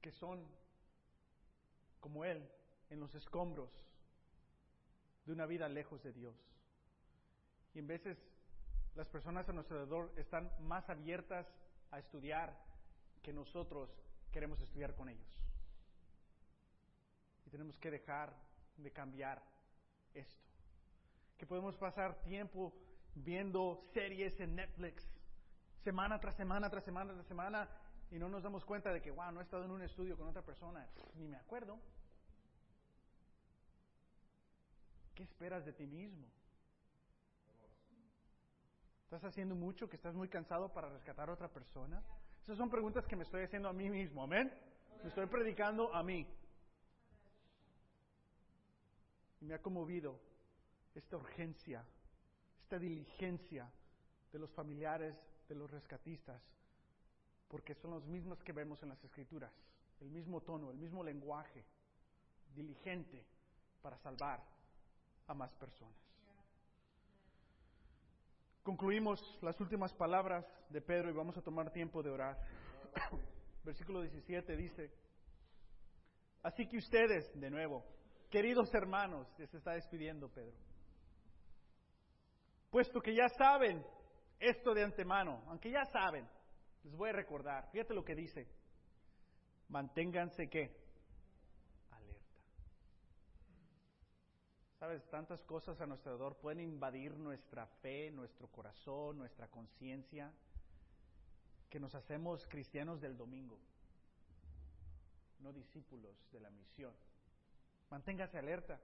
Que 0.03 0.13
son 0.13 0.47
como 1.99 2.27
Él 2.27 2.47
en 2.91 3.01
los 3.01 3.15
escombros 3.15 3.71
de 5.25 5.33
una 5.33 5.47
vida 5.47 5.67
lejos 5.71 6.03
de 6.03 6.13
Dios. 6.13 6.37
Y 7.75 7.79
en 7.79 7.87
veces 7.87 8.19
las 8.95 9.09
personas 9.09 9.49
a 9.49 9.53
nuestro 9.53 9.77
alrededor 9.77 10.12
están 10.16 10.51
más 10.61 10.89
abiertas 10.89 11.47
a 11.91 11.99
estudiar 11.99 12.57
que 13.23 13.33
nosotros 13.33 13.91
queremos 14.33 14.61
estudiar 14.61 14.95
con 14.95 15.09
ellos. 15.09 15.29
Y 17.47 17.51
tenemos 17.51 17.79
que 17.79 17.91
dejar 17.91 18.35
de 18.77 18.91
cambiar 18.93 19.43
esto. 20.14 20.45
Que 21.37 21.47
podemos 21.47 21.77
pasar 21.77 22.21
tiempo 22.23 22.75
viendo 23.14 23.89
series 23.93 24.39
en 24.41 24.57
Netflix, 24.57 25.03
semana 25.83 26.21
tras 26.21 26.37
semana, 26.37 26.69
tras 26.69 26.85
semana, 26.85 27.14
tras 27.14 27.27
semana, 27.27 27.69
y 28.11 28.19
no 28.19 28.29
nos 28.29 28.43
damos 28.43 28.64
cuenta 28.64 28.93
de 28.93 29.03
que, 29.03 29.11
wow, 29.11 29.31
no 29.33 29.41
he 29.41 29.45
estado 29.45 29.64
en 29.64 29.71
un 29.71 29.83
estudio 29.83 30.16
con 30.16 30.27
otra 30.29 30.43
persona, 30.43 30.87
ni 31.14 31.29
me 31.29 31.37
acuerdo. 31.37 31.79
¿Qué 35.14 35.23
esperas 35.23 35.64
de 35.64 35.73
ti 35.73 35.87
mismo? 35.87 36.27
¿Estás 39.09 39.25
haciendo 39.25 39.55
mucho, 39.55 39.89
que 39.89 39.97
estás 39.97 40.15
muy 40.15 40.29
cansado 40.29 40.71
para 40.71 40.91
rescatar 40.91 41.31
a 41.31 41.33
otra 41.33 41.49
persona? 41.49 42.05
Esas 42.45 42.59
son 42.59 42.69
preguntas 42.69 43.07
que 43.07 43.17
me 43.17 43.23
estoy 43.23 43.43
haciendo 43.43 43.71
a 43.71 43.73
mí 43.73 43.89
mismo, 43.89 44.23
amén. 44.23 44.53
Me 45.03 45.09
estoy 45.09 45.25
predicando 45.25 45.95
a 45.95 46.03
mí. 46.03 46.27
Y 49.41 49.47
me 49.47 49.55
ha 49.55 49.63
conmovido 49.63 50.21
esta 50.95 51.17
urgencia, 51.17 51.83
esta 52.61 52.79
diligencia 52.79 53.73
de 54.31 54.39
los 54.39 54.51
familiares, 54.53 55.17
de 55.49 55.55
los 55.55 55.71
rescatistas, 55.71 56.43
porque 57.49 57.75
son 57.77 57.93
los 57.93 58.07
mismos 58.07 58.43
que 58.43 58.53
vemos 58.53 58.83
en 58.83 58.91
las 58.91 59.03
escrituras, 59.03 59.55
el 60.01 60.11
mismo 60.11 60.43
tono, 60.43 60.71
el 60.71 60.77
mismo 60.77 61.03
lenguaje, 61.03 61.65
diligente 62.55 63.25
para 63.81 63.97
salvar 63.97 64.45
a 65.29 65.33
más 65.33 65.51
personas. 65.55 66.08
Concluimos 68.69 69.19
las 69.41 69.59
últimas 69.62 69.95
palabras 69.95 70.45
de 70.69 70.83
Pedro 70.83 71.09
y 71.09 71.14
vamos 71.14 71.35
a 71.39 71.41
tomar 71.41 71.73
tiempo 71.73 72.03
de 72.03 72.11
orar. 72.11 72.37
Versículo 73.64 74.03
17 74.03 74.57
dice, 74.59 74.93
así 76.43 76.69
que 76.69 76.77
ustedes, 76.77 77.33
de 77.41 77.49
nuevo, 77.49 77.83
queridos 78.29 78.69
hermanos, 78.75 79.27
se 79.39 79.57
está 79.57 79.73
despidiendo 79.73 80.29
Pedro, 80.29 80.55
puesto 82.69 83.01
que 83.01 83.14
ya 83.14 83.27
saben 83.39 83.83
esto 84.39 84.75
de 84.75 84.85
antemano, 84.85 85.43
aunque 85.47 85.71
ya 85.71 85.87
saben, 85.87 86.29
les 86.85 86.95
voy 86.95 87.09
a 87.09 87.14
recordar, 87.14 87.71
fíjate 87.73 87.95
lo 87.95 88.05
que 88.05 88.14
dice, 88.14 88.47
manténganse 89.71 90.51
que 90.51 90.78
Sabes, 94.79 95.05
tantas 95.11 95.43
cosas 95.43 95.81
a 95.81 95.87
nuestro 95.87 96.12
alrededor 96.12 96.37
pueden 96.37 96.61
invadir 96.61 97.18
nuestra 97.18 97.66
fe, 97.83 98.12
nuestro 98.12 98.47
corazón, 98.47 99.18
nuestra 99.18 99.49
conciencia, 99.49 100.33
que 101.68 101.81
nos 101.81 101.97
hacemos 101.97 102.47
cristianos 102.47 103.01
del 103.01 103.16
domingo, 103.16 103.59
no 105.41 105.53
discípulos 105.53 106.16
de 106.31 106.39
la 106.39 106.51
misión. 106.51 106.95
Manténgase 107.91 108.39
alerta. 108.39 108.81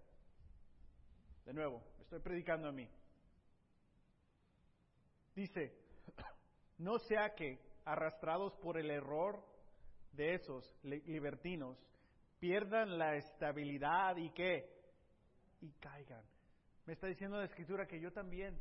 De 1.45 1.55
nuevo, 1.55 1.81
estoy 2.01 2.19
predicando 2.19 2.69
a 2.69 2.73
mí. 2.73 2.89
Dice, 5.37 5.79
no 6.79 6.99
sea 6.99 7.37
que, 7.37 7.61
arrastrados 7.85 8.57
por 8.57 8.79
el 8.79 8.91
error 8.91 9.45
de 10.11 10.35
esos 10.35 10.75
libertinos, 10.83 11.79
pierdan 12.41 12.99
la 12.99 13.15
estabilidad 13.15 14.17
y 14.17 14.31
que 14.31 14.74
y 15.61 15.73
caigan. 15.73 16.25
Me 16.87 16.93
está 16.93 17.07
diciendo 17.07 17.39
la 17.39 17.45
escritura 17.45 17.87
que 17.87 18.01
yo 18.01 18.13
también, 18.13 18.59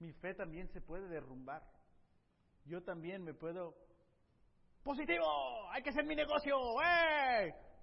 mi 0.00 0.12
fe 0.12 0.34
también 0.34 0.68
se 0.68 0.80
puede 0.80 1.08
derrumbar. 1.08 1.62
Yo 2.64 2.82
también 2.82 3.22
me 3.24 3.34
puedo... 3.34 3.74
Positivo, 4.82 5.70
hay 5.70 5.82
que 5.82 5.90
hacer 5.90 6.04
mi 6.04 6.14
negocio, 6.14 6.56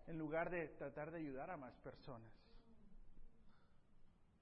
en 0.08 0.18
lugar 0.18 0.50
de 0.50 0.70
tratar 0.70 1.12
de 1.12 1.20
ayudar 1.20 1.50
a 1.52 1.58
más 1.58 1.76
personas. 1.78 2.32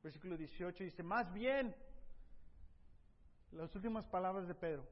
Versículo 0.02 0.38
18 0.38 0.84
dice, 0.84 1.04
más 1.04 1.32
bien, 1.34 1.76
las 3.52 3.74
últimas 3.76 4.06
palabras 4.08 4.48
de 4.48 4.56
Pedro. 4.56 4.88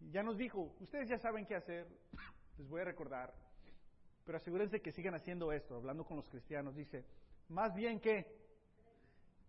Ya 0.00 0.22
nos 0.22 0.36
dijo, 0.36 0.74
ustedes 0.80 1.08
ya 1.08 1.18
saben 1.18 1.46
qué 1.46 1.56
hacer, 1.56 1.86
les 2.56 2.68
voy 2.68 2.80
a 2.80 2.84
recordar, 2.84 3.34
pero 4.24 4.38
asegúrense 4.38 4.80
que 4.80 4.92
sigan 4.92 5.14
haciendo 5.14 5.52
esto, 5.52 5.76
hablando 5.76 6.04
con 6.04 6.16
los 6.16 6.28
cristianos. 6.28 6.74
Dice, 6.74 7.04
más 7.50 7.74
bien 7.74 8.00
que 8.00 8.26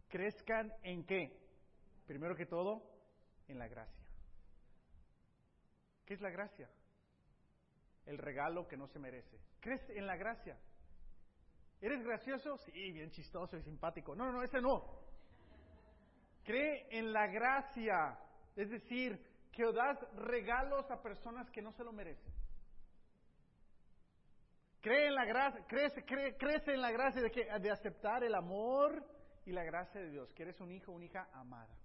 crezcan 0.10 0.74
en 0.84 1.06
qué? 1.06 1.40
Primero 2.06 2.36
que 2.36 2.46
todo, 2.46 2.84
en 3.48 3.58
la 3.58 3.68
gracia. 3.68 4.06
¿Qué 6.06 6.16
es 6.16 6.22
la 6.22 6.30
gracia? 6.30 6.70
El 8.06 8.18
regalo 8.18 8.68
que 8.68 8.76
no 8.76 8.88
se 8.88 9.00
merece. 9.00 9.40
¿Crees 9.60 9.88
en 9.92 10.08
la 10.08 10.18
gracia? 10.18 10.58
¿Eres 11.80 12.04
gracioso? 12.04 12.58
Sí, 12.58 12.92
bien 12.92 13.12
chistoso 13.12 13.56
y 13.58 13.62
simpático. 13.62 14.16
No, 14.16 14.26
no, 14.26 14.34
no, 14.34 14.44
ese 14.44 14.62
no. 14.62 15.00
Cree 16.44 16.88
en 16.90 17.14
la 17.14 17.28
gracia. 17.28 18.20
Es 18.56 18.70
decir, 18.70 19.20
que 19.52 19.64
das 19.72 19.98
regalos 20.16 20.90
a 20.90 21.02
personas 21.02 21.50
que 21.52 21.62
no 21.62 21.72
se 21.72 21.84
lo 21.84 21.94
merecen. 21.94 22.34
Cree 24.82 25.08
en 25.08 25.16
la 25.16 25.64
crece, 25.68 26.04
crece 26.04 26.74
en 26.74 26.82
la 26.82 26.92
gracia 26.92 27.22
de, 27.22 27.30
que, 27.30 27.46
de 27.60 27.72
aceptar 27.72 28.24
el 28.24 28.34
amor 28.34 29.06
y 29.46 29.52
la 29.52 29.64
gracia 29.64 30.02
de 30.02 30.10
Dios, 30.10 30.34
que 30.34 30.44
eres 30.44 30.60
un 30.60 30.72
hijo, 30.72 30.92
una 30.92 31.06
hija 31.06 31.30
amada, 31.34 31.78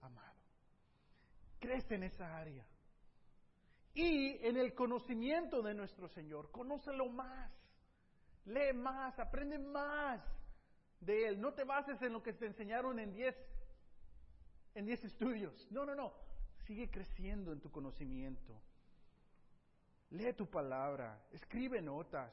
amado. 0.00 0.36
Crece 1.60 1.94
en 1.94 2.02
esa 2.02 2.36
área. 2.36 2.66
Y 3.94 4.44
en 4.44 4.56
el 4.56 4.74
conocimiento 4.74 5.62
de 5.62 5.74
nuestro 5.74 6.08
Señor, 6.08 6.50
conócelo 6.50 7.08
más, 7.08 7.52
lee 8.46 8.72
más, 8.74 9.16
aprende 9.20 9.58
más 9.58 10.20
de 11.00 11.28
Él. 11.28 11.40
No 11.40 11.54
te 11.54 11.62
bases 11.62 12.02
en 12.02 12.12
lo 12.12 12.22
que 12.22 12.32
te 12.32 12.46
enseñaron 12.46 12.98
en 12.98 13.12
10 13.12 13.36
en 14.74 14.86
diez 14.86 15.04
estudios. 15.04 15.70
No, 15.70 15.86
no, 15.86 15.94
no. 15.94 16.12
Sigue 16.66 16.90
creciendo 16.90 17.52
en 17.52 17.60
tu 17.60 17.70
conocimiento. 17.70 18.60
Lee 20.14 20.32
tu 20.34 20.46
palabra, 20.46 21.20
escribe 21.32 21.82
notas 21.82 22.32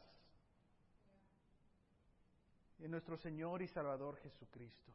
en 2.78 2.92
nuestro 2.92 3.18
Señor 3.18 3.64
y 3.64 3.68
Salvador 3.68 4.18
Jesucristo. 4.18 4.92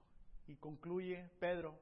Y 0.46 0.54
concluye 0.54 1.28
Pedro 1.40 1.76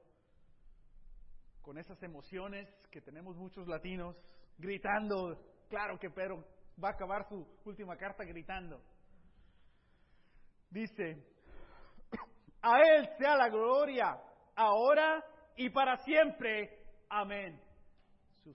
con 1.61 1.77
esas 1.77 2.03
emociones 2.03 2.67
que 2.91 3.03
tenemos 3.03 3.37
muchos 3.37 3.69
latinos, 3.69 4.17
gritando, 4.57 5.45
claro 5.69 5.99
que 5.99 6.09
Pedro 6.09 6.43
va 6.83 6.89
a 6.89 6.93
acabar 6.93 7.29
su 7.29 7.47
última 7.67 7.99
carta 7.99 8.25
gritando. 8.25 8.81
Dice, 10.71 11.23
a 12.63 12.81
Él 12.81 13.11
sea 13.19 13.37
la 13.37 13.51
gloria, 13.51 14.19
ahora 14.57 15.23
y 15.55 15.69
para 15.69 15.99
siempre. 15.99 16.79
Amén. 17.11 17.61
Su, 18.43 18.55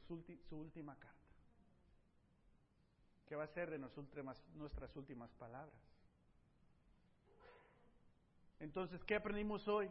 su 0.49 0.57
última 0.57 0.95
carta. 0.97 1.18
¿Qué 3.29 3.35
va 3.35 3.43
a 3.43 3.53
ser 3.53 3.69
de 3.69 3.77
nuestras 3.77 4.95
últimas 4.95 5.31
palabras? 5.35 5.79
Entonces, 8.59 9.03
¿qué 9.03 9.13
aprendimos 9.13 9.67
hoy? 9.67 9.87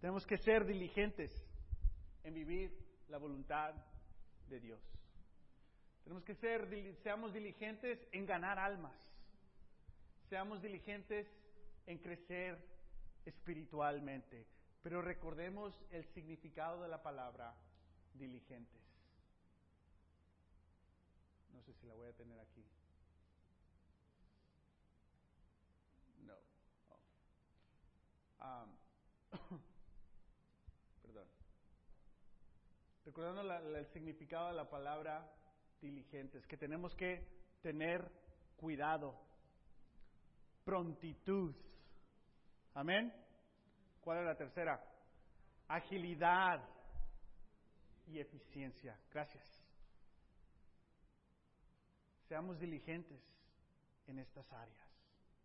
Tenemos 0.00 0.26
que 0.26 0.36
ser 0.36 0.66
diligentes 0.66 1.30
en 2.24 2.34
vivir 2.34 2.76
la 3.08 3.18
voluntad 3.18 3.72
de 4.48 4.58
Dios. 4.58 4.82
Tenemos 6.02 6.24
que 6.24 6.34
ser, 6.34 6.68
seamos 7.04 7.32
diligentes 7.32 8.04
en 8.10 8.26
ganar 8.26 8.58
almas. 8.58 8.98
Seamos 10.28 10.60
diligentes 10.60 11.28
en 11.86 11.98
crecer 11.98 12.58
espiritualmente. 13.24 14.44
Pero 14.82 15.02
recordemos 15.02 15.72
el 15.92 16.04
significado 16.06 16.82
de 16.82 16.88
la 16.88 17.00
palabra 17.00 17.54
diligentes. 18.14 18.85
No 21.56 21.62
sé 21.62 21.72
si 21.72 21.86
la 21.86 21.94
voy 21.94 22.06
a 22.08 22.12
tener 22.12 22.38
aquí. 22.38 22.62
perdón. 31.02 31.26
Recordando 33.06 33.40
el 33.42 33.86
significado 33.86 34.48
de 34.48 34.54
la 34.54 34.68
palabra 34.68 35.26
diligentes, 35.80 36.46
que 36.46 36.58
tenemos 36.58 36.94
que 36.94 37.26
tener 37.62 38.06
cuidado, 38.56 39.18
prontitud. 40.62 41.54
Amén. 42.74 43.12
¿Cuál 44.02 44.18
es 44.18 44.24
la 44.26 44.36
tercera? 44.36 44.78
Agilidad 45.68 46.68
y 48.06 48.20
eficiencia. 48.20 49.00
Gracias. 49.10 49.55
Seamos 52.28 52.58
diligentes 52.58 53.20
en 54.06 54.18
estas 54.18 54.50
áreas. 54.52 54.86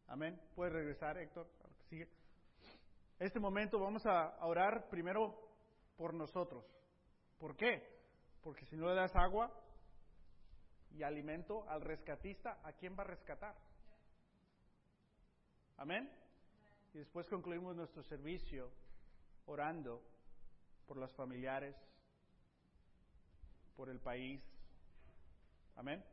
Amén. 0.07 0.39
¿Puedes 0.55 0.73
regresar, 0.73 1.17
Héctor? 1.17 1.47
Sigue 1.89 2.07
este 3.21 3.39
momento 3.39 3.79
vamos 3.79 4.03
a 4.07 4.35
orar 4.47 4.89
primero 4.89 5.39
por 5.95 6.11
nosotros. 6.11 6.65
¿Por 7.37 7.55
qué? 7.55 7.87
Porque 8.41 8.65
si 8.65 8.75
no 8.75 8.87
le 8.87 8.95
das 8.95 9.15
agua 9.15 9.53
y 10.89 11.03
alimento 11.03 11.69
al 11.69 11.81
rescatista, 11.81 12.59
¿a 12.63 12.73
quién 12.73 12.97
va 12.97 13.03
a 13.03 13.07
rescatar? 13.07 13.55
Amén. 15.77 16.11
Y 16.95 16.97
después 16.97 17.27
concluimos 17.27 17.75
nuestro 17.75 18.01
servicio 18.01 18.71
orando 19.45 20.01
por 20.87 20.97
los 20.97 21.13
familiares, 21.13 21.75
por 23.75 23.89
el 23.89 23.99
país. 23.99 24.41
Amén. 25.75 26.03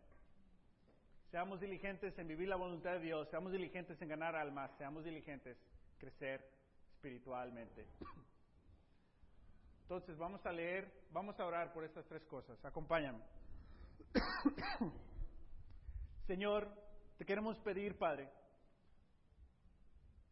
Seamos 1.30 1.60
diligentes 1.60 2.18
en 2.18 2.26
vivir 2.26 2.48
la 2.48 2.56
voluntad 2.56 2.92
de 2.92 3.00
Dios, 3.00 3.28
seamos 3.28 3.52
diligentes 3.52 4.00
en 4.00 4.08
ganar 4.08 4.34
almas, 4.34 4.70
seamos 4.78 5.04
diligentes 5.04 5.58
en 5.58 5.98
crecer 5.98 6.50
espiritualmente. 6.94 7.86
Entonces 9.82 10.16
vamos 10.16 10.44
a 10.46 10.52
leer, 10.52 10.90
vamos 11.10 11.38
a 11.38 11.44
orar 11.44 11.72
por 11.74 11.84
estas 11.84 12.06
tres 12.06 12.24
cosas. 12.24 12.62
Acompáñame. 12.64 13.22
Señor, 16.26 16.66
te 17.18 17.26
queremos 17.26 17.58
pedir, 17.60 17.98
Padre, 17.98 18.30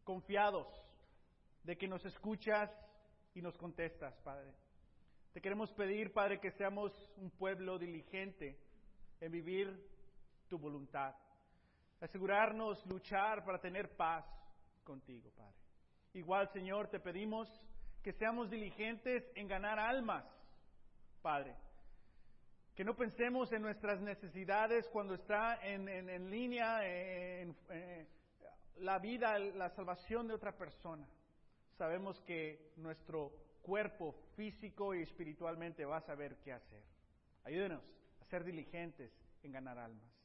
confiados 0.03 0.67
de 1.63 1.77
que 1.77 1.87
nos 1.87 2.03
escuchas 2.05 2.71
y 3.35 3.41
nos 3.43 3.55
contestas, 3.57 4.15
Padre. 4.23 4.51
Te 5.33 5.41
queremos 5.41 5.71
pedir, 5.73 6.11
Padre, 6.11 6.39
que 6.39 6.51
seamos 6.53 6.91
un 7.17 7.29
pueblo 7.29 7.77
diligente 7.77 8.59
en 9.21 9.31
vivir 9.31 9.96
tu 10.47 10.57
voluntad. 10.57 11.15
Asegurarnos, 11.99 12.85
luchar 12.85 13.43
para 13.43 13.59
tener 13.59 13.95
paz 13.95 14.25
contigo, 14.83 15.31
Padre. 15.35 15.55
Igual, 16.13 16.49
Señor, 16.53 16.87
te 16.89 16.99
pedimos 16.99 17.47
que 18.03 18.13
seamos 18.13 18.49
diligentes 18.49 19.23
en 19.35 19.47
ganar 19.47 19.79
almas, 19.79 20.25
Padre. 21.21 21.55
Que 22.75 22.85
no 22.85 22.95
pensemos 22.95 23.51
en 23.51 23.61
nuestras 23.61 23.99
necesidades 24.01 24.87
cuando 24.89 25.15
está 25.15 25.59
en, 25.61 26.29
línea 26.29 26.79
la 28.77 28.99
vida, 28.99 29.39
la 29.39 29.69
salvación 29.71 30.27
de 30.27 30.35
otra 30.35 30.55
persona. 30.55 31.07
Sabemos 31.77 32.21
que 32.21 32.71
nuestro 32.77 33.31
cuerpo 33.61 34.15
físico 34.35 34.95
y 34.95 35.01
espiritualmente 35.01 35.85
va 35.85 35.97
a 35.97 36.01
saber 36.01 36.37
qué 36.37 36.53
hacer. 36.53 36.83
Ayúdenos 37.43 37.83
a 38.21 38.25
ser 38.25 38.43
diligentes 38.43 39.11
en 39.43 39.51
ganar 39.51 39.77
almas. 39.77 40.16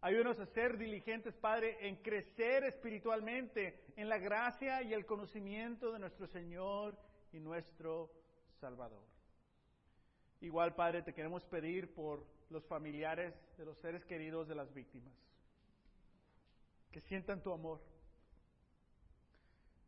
Ayúdanos 0.00 0.38
a 0.38 0.46
ser 0.46 0.76
diligentes, 0.76 1.34
Padre, 1.34 1.88
en 1.88 1.96
crecer 1.96 2.64
espiritualmente 2.64 3.82
en 3.96 4.08
la 4.08 4.18
gracia 4.18 4.82
y 4.82 4.92
el 4.92 5.06
conocimiento 5.06 5.92
de 5.92 5.98
nuestro 5.98 6.26
Señor 6.26 6.96
y 7.32 7.40
nuestro 7.40 8.10
Salvador. 8.60 9.04
Igual, 10.40 10.74
Padre, 10.74 11.02
te 11.02 11.14
queremos 11.14 11.44
pedir 11.44 11.94
por 11.94 12.26
los 12.50 12.64
familiares 12.66 13.34
de 13.56 13.64
los 13.64 13.78
seres 13.78 14.04
queridos 14.04 14.46
de 14.48 14.54
las 14.54 14.72
víctimas, 14.74 15.14
que 16.92 17.00
sientan 17.00 17.42
tu 17.42 17.52
amor. 17.52 17.80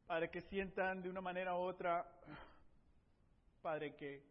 Padre, 0.06 0.30
que 0.30 0.40
sientan 0.42 1.02
de 1.02 1.10
una 1.10 1.20
manera 1.20 1.54
u 1.54 1.60
otra, 1.60 2.10
Padre, 3.60 3.94
que 3.94 4.22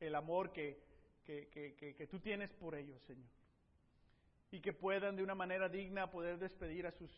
el 0.00 0.14
amor 0.14 0.52
que, 0.52 0.80
que, 1.26 1.48
que, 1.48 1.94
que 1.94 2.06
tú 2.06 2.18
tienes 2.18 2.50
por 2.54 2.74
ellos, 2.74 2.98
Señor 3.02 3.37
y 4.50 4.60
que 4.60 4.72
puedan 4.72 5.16
de 5.16 5.22
una 5.22 5.34
manera 5.34 5.68
digna 5.68 6.10
poder 6.10 6.38
despedir 6.38 6.86
a 6.86 6.92
sus 6.92 7.10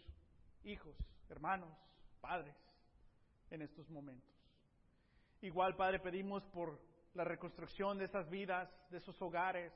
hijos, 0.65 0.97
hermanos, 1.29 1.77
padres, 2.21 2.57
en 3.51 3.63
estos 3.63 3.89
momentos. 3.91 4.31
Igual, 5.43 5.77
Padre, 5.77 6.01
pedimos 6.01 6.45
por 6.47 6.79
la 7.15 7.25
reconstrucción 7.25 7.99
de 7.99 8.05
esas 8.05 8.29
vidas, 8.29 8.69
de 8.91 8.99
esos 8.99 9.21
hogares, 9.23 9.73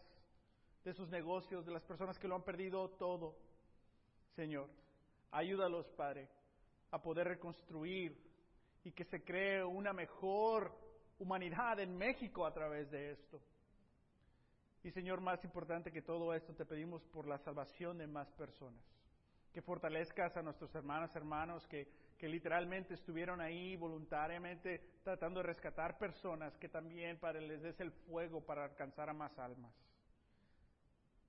de 0.85 0.91
esos 0.91 1.09
negocios, 1.09 1.65
de 1.65 1.73
las 1.73 1.83
personas 1.85 2.19
que 2.19 2.29
lo 2.29 2.35
han 2.35 2.45
perdido 2.45 2.91
todo. 2.91 3.37
Señor, 4.37 4.69
ayúdalos, 5.31 5.87
Padre, 5.93 6.29
a 6.91 7.01
poder 7.01 7.29
reconstruir 7.29 8.17
y 8.85 8.93
que 8.93 9.05
se 9.05 9.25
cree 9.25 9.65
una 9.65 9.93
mejor 9.93 10.77
humanidad 11.19 11.81
en 11.81 11.97
México 11.97 12.45
a 12.45 12.53
través 12.53 12.91
de 12.91 13.13
esto. 13.13 13.41
Y 14.85 14.91
Señor, 14.91 15.23
más 15.23 15.43
importante 15.45 15.91
que 15.91 16.03
todo 16.03 16.35
esto, 16.35 16.53
te 16.53 16.67
pedimos 16.67 17.03
por 17.07 17.27
la 17.27 17.39
salvación 17.39 17.97
de 17.97 18.07
más 18.07 18.31
personas. 18.33 18.85
Que 19.51 19.63
fortalezcas 19.63 20.37
a 20.37 20.43
nuestros 20.43 20.75
hermanos, 20.75 21.17
hermanos 21.17 21.67
que, 21.67 22.05
literalmente 22.21 22.95
estuvieron 22.95 23.43
ahí 23.43 23.77
voluntariamente 23.77 24.81
tratando 25.03 25.41
de 25.41 25.47
rescatar 25.49 25.99
personas, 25.99 26.57
que 26.57 26.71
también, 26.71 27.19
Padre, 27.19 27.43
les 27.43 27.61
des 27.61 27.79
el 27.81 27.93
fuego 27.93 28.41
para 28.41 28.65
alcanzar 28.65 29.11
a 29.11 29.13
más 29.13 29.39
almas. 29.39 29.75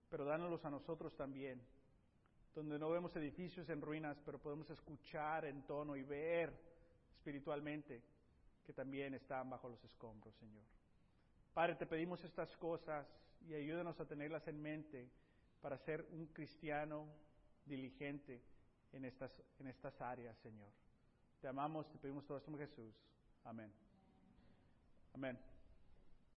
Pero 0.10 0.24
dánoslos 0.24 0.64
a 0.64 0.70
nosotros 0.70 1.14
también, 1.18 1.62
donde 2.54 2.80
no 2.80 2.90
vemos 2.90 3.14
edificios 3.18 3.68
en 3.70 3.82
ruinas, 3.82 4.18
pero 4.26 4.40
podemos 4.40 4.70
escuchar 4.70 5.44
en 5.44 5.64
tono 5.64 5.98
y 5.98 6.04
ver 6.04 6.54
espiritualmente 7.12 8.02
que 8.66 8.72
también 8.72 9.14
están 9.16 9.50
bajo 9.50 9.68
los 9.68 9.84
escombros, 9.84 10.34
Señor. 10.36 10.64
Padre, 11.54 11.76
te 11.76 11.86
pedimos 11.86 12.24
estas 12.24 12.56
cosas 12.56 13.06
y 13.48 13.54
ayúdanos 13.54 14.00
a 14.00 14.06
tenerlas 14.06 14.48
en 14.48 14.62
mente 14.62 15.10
para 15.62 15.78
ser 15.78 16.08
un 16.12 16.28
cristiano 16.28 17.08
diligente 17.66 18.42
en 18.92 19.06
estas, 19.06 19.32
en 19.60 19.68
estas 19.68 20.00
áreas, 20.02 20.38
Señor. 20.40 20.70
Te 21.42 21.48
amamos, 21.48 21.90
te 21.92 21.98
pedimos 21.98 22.26
todo 22.26 22.38
esto 22.38 22.52
en 22.52 22.58
Jesús. 22.58 22.96
Amén. 23.44 23.72
Amén. 25.14 25.55